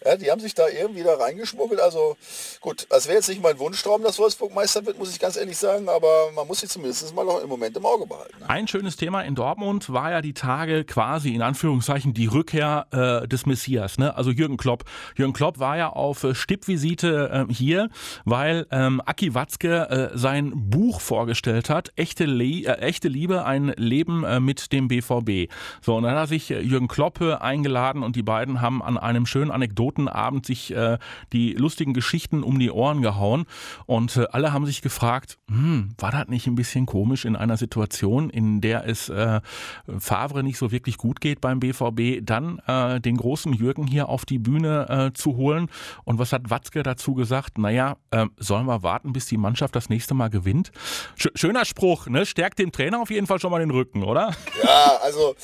Ja, 0.05 0.15
die 0.15 0.31
haben 0.31 0.41
sich 0.41 0.55
da 0.55 0.67
irgendwie 0.67 1.03
da 1.03 1.15
reingeschmuggelt. 1.15 1.79
Also 1.79 2.17
gut, 2.59 2.87
das 2.89 3.07
wäre 3.07 3.17
jetzt 3.17 3.29
nicht 3.29 3.41
mein 3.41 3.59
Wunschtraum, 3.59 4.01
dass 4.03 4.17
Wolfsburg 4.19 4.53
Meister 4.53 4.85
wird, 4.85 4.97
muss 4.97 5.11
ich 5.11 5.19
ganz 5.19 5.35
ehrlich 5.35 5.57
sagen, 5.57 5.89
aber 5.89 6.31
man 6.35 6.47
muss 6.47 6.61
sie 6.61 6.67
zumindest 6.67 7.13
mal 7.13 7.25
noch 7.25 7.41
im 7.41 7.49
Moment 7.49 7.75
im 7.77 7.85
Auge 7.85 8.05
behalten. 8.07 8.39
Ne? 8.39 8.49
Ein 8.49 8.67
schönes 8.67 8.95
Thema 8.95 9.21
in 9.21 9.35
Dortmund 9.35 9.91
war 9.91 10.11
ja 10.11 10.21
die 10.21 10.33
Tage 10.33 10.85
quasi 10.85 11.35
in 11.35 11.41
Anführungszeichen 11.41 12.13
die 12.13 12.27
Rückkehr 12.27 12.87
äh, 12.91 13.27
des 13.27 13.45
Messias, 13.45 13.97
ne? 13.97 14.15
also 14.15 14.31
Jürgen 14.31 14.57
Klopp. 14.57 14.83
Jürgen 15.15 15.33
Klopp 15.33 15.59
war 15.59 15.77
ja 15.77 15.89
auf 15.89 16.23
äh, 16.23 16.33
Stippvisite 16.33 17.47
äh, 17.49 17.53
hier, 17.53 17.89
weil 18.25 18.67
ähm, 18.71 19.01
Aki 19.05 19.35
Watzke 19.35 20.11
äh, 20.13 20.17
sein 20.17 20.51
Buch 20.55 21.01
vorgestellt 21.01 21.69
hat, 21.69 21.91
Echte, 21.95 22.25
Le 22.25 22.65
äh, 22.65 22.90
Echte 22.91 23.07
Liebe, 23.07 23.45
ein 23.45 23.73
Leben 23.77 24.25
äh, 24.25 24.41
mit 24.41 24.73
dem 24.73 24.89
BVB. 24.89 25.49
So, 25.79 25.95
und 25.95 26.03
dann 26.03 26.15
hat 26.15 26.27
sich 26.27 26.49
Jürgen 26.49 26.89
Klopp 26.89 27.21
eingeladen 27.21 28.03
und 28.03 28.15
die 28.15 28.23
beiden 28.23 28.61
haben 28.61 28.81
an 28.81 28.97
einem 28.97 29.25
schönen 29.25 29.51
Anekdoten 29.51 30.01
roten 30.01 30.07
Abend 30.07 30.45
sich 30.45 30.73
äh, 30.73 30.97
die 31.33 31.53
lustigen 31.53 31.93
Geschichten 31.93 32.43
um 32.43 32.59
die 32.59 32.71
Ohren 32.71 33.01
gehauen 33.01 33.45
und 33.85 34.17
äh, 34.17 34.27
alle 34.31 34.53
haben 34.53 34.65
sich 34.65 34.81
gefragt, 34.81 35.37
hm, 35.47 35.89
war 35.97 36.11
das 36.11 36.27
nicht 36.27 36.47
ein 36.47 36.55
bisschen 36.55 36.85
komisch 36.85 37.25
in 37.25 37.35
einer 37.35 37.57
Situation, 37.57 38.29
in 38.29 38.61
der 38.61 38.87
es 38.87 39.09
äh, 39.09 39.41
Favre 39.99 40.43
nicht 40.43 40.57
so 40.57 40.71
wirklich 40.71 40.97
gut 40.97 41.19
geht 41.21 41.41
beim 41.41 41.59
BVB, 41.59 42.21
dann 42.23 42.59
äh, 42.67 42.99
den 42.99 43.17
großen 43.17 43.53
Jürgen 43.53 43.85
hier 43.87 44.09
auf 44.09 44.25
die 44.25 44.39
Bühne 44.39 44.87
äh, 44.89 45.13
zu 45.13 45.35
holen 45.35 45.67
und 46.05 46.19
was 46.19 46.31
hat 46.31 46.49
Watzke 46.49 46.83
dazu 46.83 47.13
gesagt? 47.13 47.57
Naja, 47.57 47.97
äh, 48.11 48.27
sollen 48.37 48.65
wir 48.65 48.83
warten, 48.83 49.13
bis 49.13 49.25
die 49.25 49.37
Mannschaft 49.37 49.75
das 49.75 49.89
nächste 49.89 50.13
Mal 50.13 50.29
gewinnt? 50.29 50.71
Sch 51.17 51.29
schöner 51.35 51.65
Spruch, 51.65 52.07
ne? 52.07 52.25
Stärkt 52.25 52.59
dem 52.59 52.71
Trainer 52.71 52.80
auf 52.95 53.09
jeden 53.09 53.27
Fall 53.27 53.39
schon 53.39 53.51
mal 53.51 53.59
den 53.59 53.71
Rücken, 53.71 54.03
oder? 54.03 54.31
Ja, 54.63 54.97
also 55.01 55.35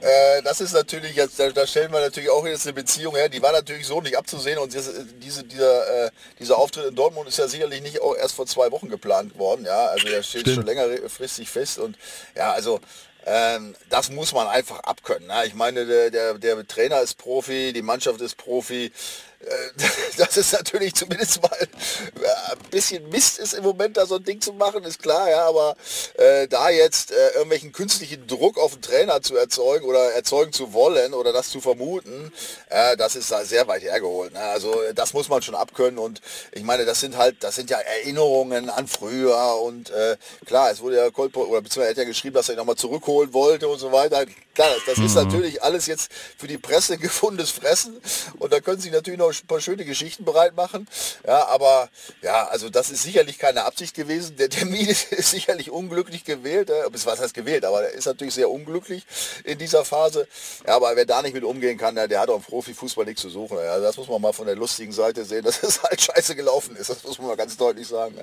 äh, 0.00 0.42
das 0.42 0.60
ist 0.60 0.72
natürlich 0.72 1.14
jetzt, 1.14 1.38
da, 1.38 1.50
da 1.50 1.66
stellen 1.66 1.92
wir 1.92 2.00
natürlich 2.00 2.30
auch 2.30 2.46
jetzt 2.46 2.66
eine 2.66 2.74
Beziehung 2.74 3.14
her, 3.14 3.28
die 3.28 3.42
war 3.42 3.52
natürlich 3.52 3.86
so 3.86 4.00
nicht 4.00 4.16
abzusehen. 4.16 4.58
Und 4.58 4.72
diese, 4.74 5.04
diese, 5.22 5.44
dieser, 5.44 6.06
äh, 6.06 6.10
dieser 6.38 6.58
Auftritt 6.58 6.86
in 6.86 6.94
Dortmund 6.94 7.28
ist 7.28 7.38
ja 7.38 7.48
sicherlich 7.48 7.82
nicht 7.82 8.00
auch 8.00 8.16
erst 8.16 8.34
vor 8.34 8.46
zwei 8.46 8.70
Wochen 8.70 8.88
geplant 8.88 9.38
worden. 9.38 9.64
Ja, 9.64 9.86
also 9.86 10.08
der 10.08 10.22
steht 10.22 10.42
Stimmt. 10.42 10.56
schon 10.56 10.66
längerfristig 10.66 11.48
fest. 11.48 11.78
Und 11.78 11.96
ja, 12.36 12.52
also 12.52 12.80
ähm, 13.26 13.74
das 13.90 14.10
muss 14.10 14.32
man 14.32 14.46
einfach 14.46 14.80
abkönnen. 14.80 15.28
Ne? 15.28 15.46
Ich 15.46 15.54
meine, 15.54 15.86
der, 15.86 16.10
der, 16.10 16.34
der 16.34 16.66
Trainer 16.66 17.00
ist 17.00 17.18
Profi, 17.18 17.72
die 17.72 17.82
Mannschaft 17.82 18.20
ist 18.20 18.36
Profi. 18.36 18.92
Äh, 19.40 19.46
das 20.18 20.36
ist 20.36 20.52
natürlich 20.52 20.94
zumindest 20.94 21.42
mal 21.42 21.50
ein 21.60 22.70
bisschen 22.70 23.08
Mist 23.08 23.38
ist 23.38 23.54
im 23.54 23.64
Moment 23.64 23.96
da 23.96 24.06
so 24.06 24.16
ein 24.16 24.24
Ding 24.24 24.40
zu 24.40 24.52
machen, 24.52 24.84
ist 24.84 25.02
klar, 25.02 25.30
ja, 25.30 25.46
aber 25.46 25.76
äh, 26.14 26.46
da 26.46 26.68
jetzt 26.68 27.10
äh, 27.10 27.28
irgendwelchen 27.30 27.72
künstlichen 27.72 28.26
Druck 28.26 28.58
auf 28.58 28.72
den 28.72 28.82
Trainer 28.82 29.22
zu 29.22 29.36
erzeugen 29.36 29.86
oder 29.86 30.12
erzeugen 30.12 30.52
zu 30.52 30.72
wollen 30.72 31.14
oder 31.14 31.32
das 31.32 31.50
zu 31.50 31.60
vermuten, 31.60 32.32
äh, 32.68 32.96
das 32.96 33.16
ist 33.16 33.30
da 33.30 33.44
sehr 33.44 33.66
weit 33.66 33.82
hergeholt. 33.82 34.32
Ne? 34.34 34.40
Also 34.40 34.74
das 34.94 35.14
muss 35.14 35.28
man 35.28 35.42
schon 35.42 35.54
abkönnen 35.54 35.98
und 35.98 36.20
ich 36.52 36.62
meine, 36.62 36.84
das 36.84 37.00
sind 37.00 37.16
halt, 37.16 37.42
das 37.42 37.54
sind 37.54 37.70
ja 37.70 37.78
Erinnerungen 37.78 38.68
an 38.68 38.86
früher 38.86 39.60
und 39.62 39.90
äh, 39.90 40.16
klar, 40.44 40.70
es 40.70 40.80
wurde 40.80 40.96
ja 40.96 41.10
Kolpo, 41.10 41.44
oder 41.44 41.62
beziehungsweise 41.62 41.88
er 41.88 41.90
hat 41.90 41.98
ja 41.98 42.04
geschrieben, 42.04 42.34
dass 42.34 42.48
er 42.48 42.54
ihn 42.54 42.58
nochmal 42.58 42.76
zurückholen 42.76 43.32
wollte 43.32 43.68
und 43.68 43.78
so 43.78 43.90
weiter. 43.92 44.24
Klar, 44.54 44.68
das, 44.84 44.96
mhm. 44.96 45.06
ist 45.06 45.14
natürlich 45.14 45.62
alles 45.62 45.86
jetzt 45.86 46.10
für 46.36 46.48
die 46.48 46.58
Presse 46.58 46.98
gefundenes 46.98 47.50
Fressen 47.50 48.00
und 48.38 48.52
da 48.52 48.60
können 48.60 48.80
sie 48.80 48.90
natürlich 48.90 49.18
noch 49.18 49.30
ein 49.30 49.46
paar 49.46 49.60
schöne 49.60 49.84
Geschichten 49.84 50.24
bereit 50.24 50.56
machen. 50.56 50.88
Ja, 51.26 51.46
aber 51.46 51.88
ja, 52.22 52.48
also 52.48 52.68
das 52.68 52.90
ist 52.90 53.02
sicherlich 53.02 53.38
keine 53.38 53.64
Absicht 53.64 53.94
gewesen. 53.94 54.36
Der 54.36 54.50
Termin 54.50 54.86
ist, 54.88 55.12
ist 55.12 55.30
sicherlich 55.30 55.70
unglücklich 55.70 56.24
gewählt. 56.24 56.70
Äh, 56.70 56.84
was 56.90 57.20
heißt 57.20 57.34
gewählt, 57.34 57.64
aber 57.64 57.84
er 57.84 57.92
ist 57.92 58.06
natürlich 58.06 58.34
sehr 58.34 58.50
unglücklich 58.50 59.06
in 59.44 59.58
dieser 59.58 59.84
Phase. 59.84 60.26
Ja, 60.66 60.76
aber 60.76 60.94
wer 60.96 61.06
da 61.06 61.22
nicht 61.22 61.34
mit 61.34 61.44
umgehen 61.44 61.78
kann, 61.78 61.94
der, 61.94 62.08
der 62.08 62.20
hat 62.20 62.28
auch 62.28 62.36
im 62.36 62.42
Profifußball 62.42 63.04
nichts 63.04 63.22
zu 63.22 63.30
suchen. 63.30 63.58
Ja, 63.58 63.78
das 63.78 63.96
muss 63.96 64.08
man 64.08 64.20
mal 64.20 64.32
von 64.32 64.46
der 64.46 64.56
lustigen 64.56 64.92
Seite 64.92 65.24
sehen, 65.24 65.44
dass 65.44 65.62
es 65.62 65.82
halt 65.82 66.00
scheiße 66.00 66.34
gelaufen 66.34 66.76
ist. 66.76 66.90
Das 66.90 67.02
muss 67.04 67.18
man 67.18 67.28
mal 67.28 67.36
ganz 67.36 67.56
deutlich 67.56 67.86
sagen. 67.86 68.14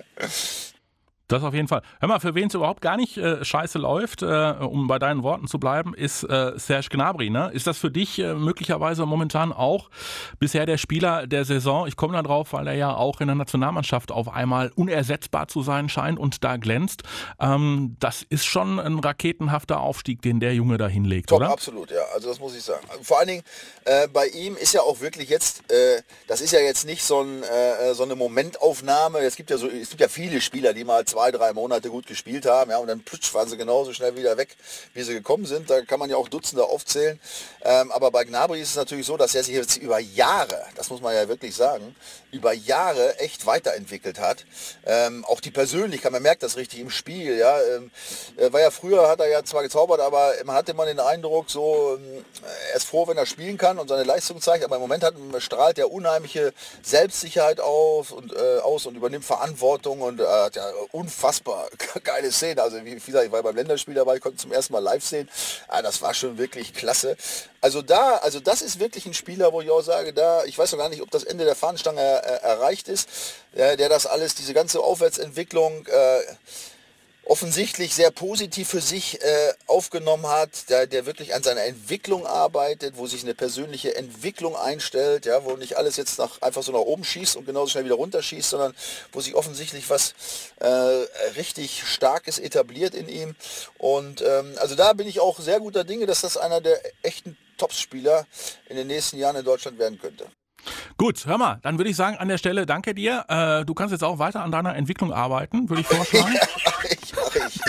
Das 1.28 1.44
auf 1.44 1.54
jeden 1.54 1.68
Fall. 1.68 1.82
Hör 2.00 2.08
mal, 2.08 2.20
für 2.22 2.36
wen 2.36 2.48
es 2.48 2.54
überhaupt 2.54 2.80
gar 2.80 2.96
nicht 2.96 3.18
äh, 3.18 3.44
scheiße 3.44 3.80
läuft, 3.80 4.22
äh, 4.22 4.26
um 4.26 4.88
bei 4.88 4.98
deinen 4.98 5.24
Worten 5.24 5.48
zu 5.48 5.60
bleiben, 5.60 5.94
ist 5.94 6.24
äh, 6.24 6.54
Serge 6.56 6.88
Gnabry. 6.90 7.30
Ne? 7.30 7.52
Ist 7.54 7.68
das 7.68 7.78
für 7.78 7.92
dich 7.92 8.18
äh, 8.20 8.34
möglicherweise 8.34 9.06
momentan 9.06 9.52
auch 9.52 9.90
bisher 10.40 10.66
der 10.66 10.78
Spieler 10.78 11.28
der 11.28 11.44
Saison? 11.44 11.86
Ich 11.86 11.98
komme 11.98 12.14
da 12.14 12.24
drauf, 12.24 12.54
weil 12.54 12.68
er 12.68 12.76
ja 12.76 12.96
auch 12.96 13.20
in 13.20 13.28
der 13.28 13.36
Nationalmannschaft 13.36 14.10
auf 14.10 14.30
einmal 14.30 14.72
unersetzbar 14.76 15.50
zu 15.50 15.64
sein 15.64 15.90
scheint 15.90 16.18
und 16.18 16.46
da 16.46 16.56
glänzt. 16.56 17.04
Ähm, 17.42 17.98
das 18.00 18.24
ist 18.30 18.46
schon 18.46 18.80
ein 18.80 18.98
raketenhafter 18.98 19.82
Aufstieg, 19.82 20.22
den 20.22 20.40
der 20.40 20.54
Junge 20.54 20.78
da 20.78 20.88
hinlegt, 20.88 21.28
Top, 21.28 21.40
oder? 21.40 21.50
Absolut, 21.50 21.92
ja. 21.92 22.04
Also 22.14 22.30
das 22.30 22.40
muss 22.40 22.56
ich 22.56 22.64
sagen. 22.64 22.88
Vor 23.02 23.20
allen 23.20 23.28
Dingen 23.28 23.44
äh, 23.84 24.08
bei 24.08 24.28
ihm 24.28 24.56
ist 24.56 24.74
ja 24.74 24.80
auch 24.80 25.02
wirklich 25.02 25.28
jetzt, 25.28 25.70
äh, 25.70 26.02
das 26.30 26.40
ist 26.40 26.54
ja 26.54 26.60
jetzt 26.60 26.86
nicht 26.86 27.04
so, 27.04 27.22
ein, 27.22 27.44
so 27.94 28.04
eine 28.04 28.16
Momentaufnahme. 28.16 29.20
Es 29.20 29.36
gibt 29.36 29.50
ja 29.50 29.58
so, 29.58 29.68
es 29.68 29.90
gibt 29.90 30.00
ja 30.00 30.08
viele 30.08 30.40
Spieler, 30.40 30.74
die 30.74 30.86
mal 30.86 31.04
zwei, 31.04 31.17
drei 31.32 31.54
Monate 31.54 31.90
gut 31.90 32.08
gespielt 32.08 32.46
haben, 32.46 32.72
ja, 32.72 32.78
und 32.78 32.88
dann 32.88 33.04
plutsch 33.04 33.34
waren 33.34 33.48
sie 33.50 33.58
genauso 33.58 33.94
schnell 33.94 34.16
wieder 34.16 34.38
weg, 34.38 34.56
wie 34.94 35.04
sie 35.04 35.14
gekommen 35.14 35.46
sind. 35.46 35.70
Da 35.70 35.82
kann 35.82 36.00
man 36.00 36.10
ja 36.10 36.18
auch 36.18 36.30
Dutzende 36.30 36.64
aufzählen. 36.64 37.20
Ähm, 37.64 37.92
aber 37.92 38.12
bei 38.12 38.24
Gnabry 38.24 38.62
ist 38.62 38.70
es 38.70 38.76
natürlich 38.76 39.06
so, 39.06 39.18
dass 39.18 39.36
er 39.36 39.44
sich 39.44 39.56
jetzt 39.56 39.78
über 39.78 40.00
Jahre, 40.00 40.64
das 40.76 40.90
muss 40.90 41.02
man 41.02 41.14
ja 41.16 41.28
wirklich 41.28 41.56
sagen, 41.56 41.96
über 42.32 42.54
Jahre 42.54 43.20
echt 43.20 43.46
weiterentwickelt 43.46 44.20
hat. 44.20 44.46
Ähm, 44.86 45.26
auch 45.26 45.40
die 45.40 45.52
Persönlichkeit, 45.52 46.12
man 46.12 46.22
merkt 46.22 46.44
das 46.44 46.58
richtig 46.58 46.80
im 46.80 46.90
Spiel. 46.90 47.38
Ja, 47.38 47.60
ähm, 47.62 47.92
war 48.52 48.62
ja 48.62 48.72
früher 48.72 49.08
hat 49.10 49.20
er 49.20 49.28
ja 49.28 49.44
zwar 49.44 49.64
gezaubert, 49.64 50.00
aber 50.00 50.34
man 50.46 50.56
hatte 50.56 50.72
immer 50.72 50.86
den 50.86 51.00
Eindruck, 51.00 51.50
so 51.50 51.98
ähm, 51.98 52.26
er 52.72 52.78
ist 52.78 52.86
froh, 52.86 53.08
wenn 53.08 53.18
er 53.18 53.26
spielen 53.26 53.58
kann 53.58 53.80
und 53.80 53.88
seine 53.88 54.04
Leistung 54.04 54.42
zeigt. 54.42 54.64
Aber 54.64 54.76
im 54.76 54.82
Moment 54.82 55.04
hat, 55.04 55.16
strahlt 55.40 55.80
er 55.80 55.92
unheimliche 55.92 56.54
Selbstsicherheit 56.84 57.60
aus 57.60 58.12
und 58.12 58.34
äh, 58.34 58.60
aus 58.60 58.86
und 58.86 58.96
übernimmt 58.96 59.26
Verantwortung 59.26 60.02
und 60.02 60.20
äh, 60.20 60.26
hat 60.26 60.56
ja 60.56 60.70
unfassbar 61.08 61.70
geile 62.04 62.32
Szene. 62.32 62.62
Also 62.62 62.84
wie 62.84 62.96
gesagt, 62.96 63.26
ich 63.26 63.32
war 63.32 63.42
beim 63.42 63.56
Länderspiel 63.56 63.94
dabei, 63.94 64.20
konnte 64.20 64.38
zum 64.38 64.52
ersten 64.52 64.74
Mal 64.74 64.80
live 64.80 65.04
sehen. 65.04 65.30
Ah, 65.70 65.82
das 65.82 66.02
war 66.02 66.14
schon 66.14 66.38
wirklich 66.38 66.74
klasse. 66.74 67.16
Also 67.62 67.82
da, 67.82 68.18
also 68.18 68.40
das 68.40 68.62
ist 68.62 68.80
wirklich 68.80 69.06
ein 69.06 69.14
Spieler, 69.14 69.54
wo 69.54 69.62
ich 69.62 69.72
auch 69.72 69.82
sage, 69.82 70.14
da, 70.14 70.44
ich 70.44 70.58
weiß 70.58 70.74
noch 70.74 70.80
gar 70.80 70.90
nicht, 70.90 71.02
ob 71.02 71.10
das 71.12 71.24
Ende 71.24 71.46
der 71.46 71.56
Fahnenstange 71.56 72.02
äh, 72.02 72.44
erreicht 72.44 72.90
ist, 72.90 73.10
äh, 73.56 73.78
der 73.78 73.90
das 73.90 74.06
alles, 74.06 74.36
diese 74.36 74.54
ganze 74.54 74.82
Aufwärtsentwicklung 74.82 75.88
äh, 75.88 76.20
offensichtlich 77.30 77.94
sehr 77.94 78.12
positiv 78.12 78.70
für 78.70 78.82
sich 78.82 79.22
äh, 79.22 79.54
aufgenommen 79.68 80.28
hat, 80.28 80.70
der, 80.70 80.88
der 80.88 81.06
wirklich 81.06 81.36
an 81.36 81.44
seiner 81.44 81.64
Entwicklung 81.66 82.26
arbeitet, 82.26 82.98
wo 82.98 83.06
sich 83.06 83.24
eine 83.24 83.34
persönliche 83.34 83.96
Entwicklung 83.96 84.56
einstellt, 84.56 85.26
ja, 85.26 85.44
wo 85.44 85.56
nicht 85.58 85.78
alles 85.78 85.98
jetzt 85.98 86.20
nach, 86.20 86.42
einfach 86.42 86.64
so 86.64 86.72
nach 86.72 86.80
oben 86.80 87.04
schießt 87.04 87.36
und 87.36 87.46
genauso 87.46 87.72
schnell 87.72 87.86
wieder 87.86 87.96
runterschießt, 87.96 88.50
sondern 88.50 88.74
wo 89.12 89.20
sich 89.20 89.36
offensichtlich 89.36 89.90
was 89.90 90.14
äh, 90.60 90.68
richtig 91.36 91.84
Starkes 91.86 92.40
etabliert 92.40 92.96
in 92.96 93.10
ihm. 93.10 93.36
Und 93.78 94.22
ähm, 94.22 94.56
also 94.58 94.76
da 94.76 94.94
bin 94.94 95.08
ich 95.08 95.20
auch 95.20 95.40
sehr 95.40 95.60
guter 95.60 95.84
Dinge, 95.84 96.06
dass 96.06 96.22
das 96.22 96.38
einer 96.38 96.62
der 96.62 96.80
echten 97.04 97.38
Topspieler 97.58 98.26
in 98.70 98.78
den 98.78 98.88
nächsten 98.88 99.18
Jahren 99.18 99.36
in 99.36 99.46
Deutschland 99.46 99.80
werden 99.80 100.00
könnte. 100.00 100.28
Gut, 100.98 101.28
hör 101.28 101.38
mal, 101.38 101.60
dann 101.62 101.78
würde 101.78 101.92
ich 101.92 101.96
sagen 101.96 102.18
an 102.18 102.28
der 102.28 102.40
Stelle 102.40 102.66
danke 102.66 102.96
dir. 102.96 103.24
Äh, 103.28 103.66
du 103.66 103.74
kannst 103.76 103.92
jetzt 103.92 104.04
auch 104.04 104.18
weiter 104.18 104.44
an 104.44 104.52
deiner 104.52 104.76
Entwicklung 104.76 105.14
arbeiten, 105.14 105.70
würde 105.70 105.82
ich 105.82 105.88
vorschlagen. 105.88 106.36
Ich, 106.90 107.14
ich. 107.36 107.60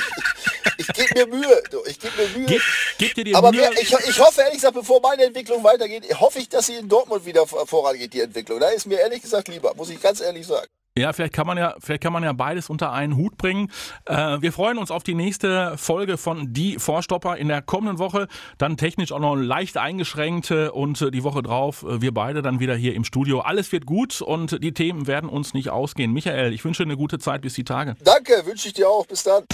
Ich, 0.79 0.88
ich 0.88 1.09
gebe 1.14 1.14
mir 1.14 1.27
Mühe. 1.27 1.62
Ich 1.87 1.99
gebe 1.99 2.17
mir 2.17 2.29
Mühe. 2.38 2.47
Gib, 2.47 2.62
gib 2.99 3.14
dir 3.14 3.25
die 3.25 3.35
Aber 3.35 3.51
Mühe. 3.51 3.61
mehr, 3.61 3.73
ich, 3.73 3.93
ich 3.93 4.19
hoffe 4.21 4.41
ehrlich 4.41 4.55
gesagt, 4.57 4.75
bevor 4.75 5.01
meine 5.03 5.25
Entwicklung 5.25 5.62
weitergeht, 5.64 6.05
hoffe 6.21 6.38
ich, 6.38 6.49
dass 6.49 6.67
sie 6.67 6.77
in 6.77 6.88
Dortmund 6.88 7.25
wieder 7.27 7.47
vorangeht, 7.47 8.12
die 8.14 8.21
Entwicklung. 8.21 8.61
Da 8.61 8.69
ist 8.69 8.87
mir 8.87 8.99
ehrlich 9.01 9.23
gesagt 9.23 9.49
lieber, 9.49 9.75
muss 9.75 9.91
ich 9.91 10.01
ganz 10.01 10.21
ehrlich 10.21 10.47
sagen. 10.47 10.69
Ja, 10.99 11.13
vielleicht 11.13 11.33
kann 11.33 11.47
man 11.47 11.59
ja, 11.59 11.75
vielleicht 11.79 12.03
kann 12.03 12.13
man 12.13 12.23
ja 12.23 12.33
beides 12.33 12.69
unter 12.69 12.93
einen 12.93 13.17
Hut 13.17 13.37
bringen. 13.37 13.71
Äh, 14.05 14.41
wir 14.41 14.53
freuen 14.53 14.79
uns 14.79 14.91
auf 14.91 15.03
die 15.03 15.15
nächste 15.15 15.77
Folge 15.79 16.17
von 16.17 16.53
Die 16.53 16.79
Vorstopper 16.79 17.37
in 17.37 17.49
der 17.49 17.63
kommenden 17.63 17.99
Woche. 17.99 18.29
Dann 18.59 18.77
technisch 18.77 19.13
auch 19.13 19.21
noch 19.21 19.37
leicht 19.37 19.77
eingeschränkt 19.77 20.51
äh, 20.51 20.69
und 20.69 21.01
äh, 21.01 21.11
die 21.11 21.23
Woche 21.23 21.43
drauf 21.43 21.85
äh, 21.85 22.01
wir 22.01 22.13
beide 22.13 22.43
dann 22.43 22.61
wieder 22.61 22.75
hier 22.75 22.95
im 22.95 23.05
Studio. 23.05 23.41
Alles 23.41 23.71
wird 23.73 23.87
gut 23.87 24.21
und 24.21 24.63
die 24.63 24.73
Themen 24.73 25.07
werden 25.07 25.29
uns 25.29 25.55
nicht 25.55 25.71
ausgehen. 25.71 26.13
Michael, 26.13 26.53
ich 26.53 26.65
wünsche 26.65 26.83
eine 26.83 26.97
gute 26.97 27.19
Zeit 27.19 27.43
bis 27.43 27.55
die 27.55 27.65
Tage. 27.65 27.95
Danke, 28.03 28.43
wünsche 28.45 28.69
ich 28.69 28.75
dir 28.75 28.89
auch. 28.89 29.07
Bis 29.07 29.23
dann. 29.23 29.45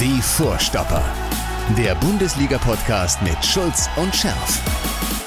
Die 0.00 0.20
Vorstopper. 0.22 1.04
Der 1.76 1.94
Bundesliga-Podcast 1.96 3.22
mit 3.22 3.44
Schulz 3.44 3.88
und 3.96 4.14
Scherf. 4.14 5.21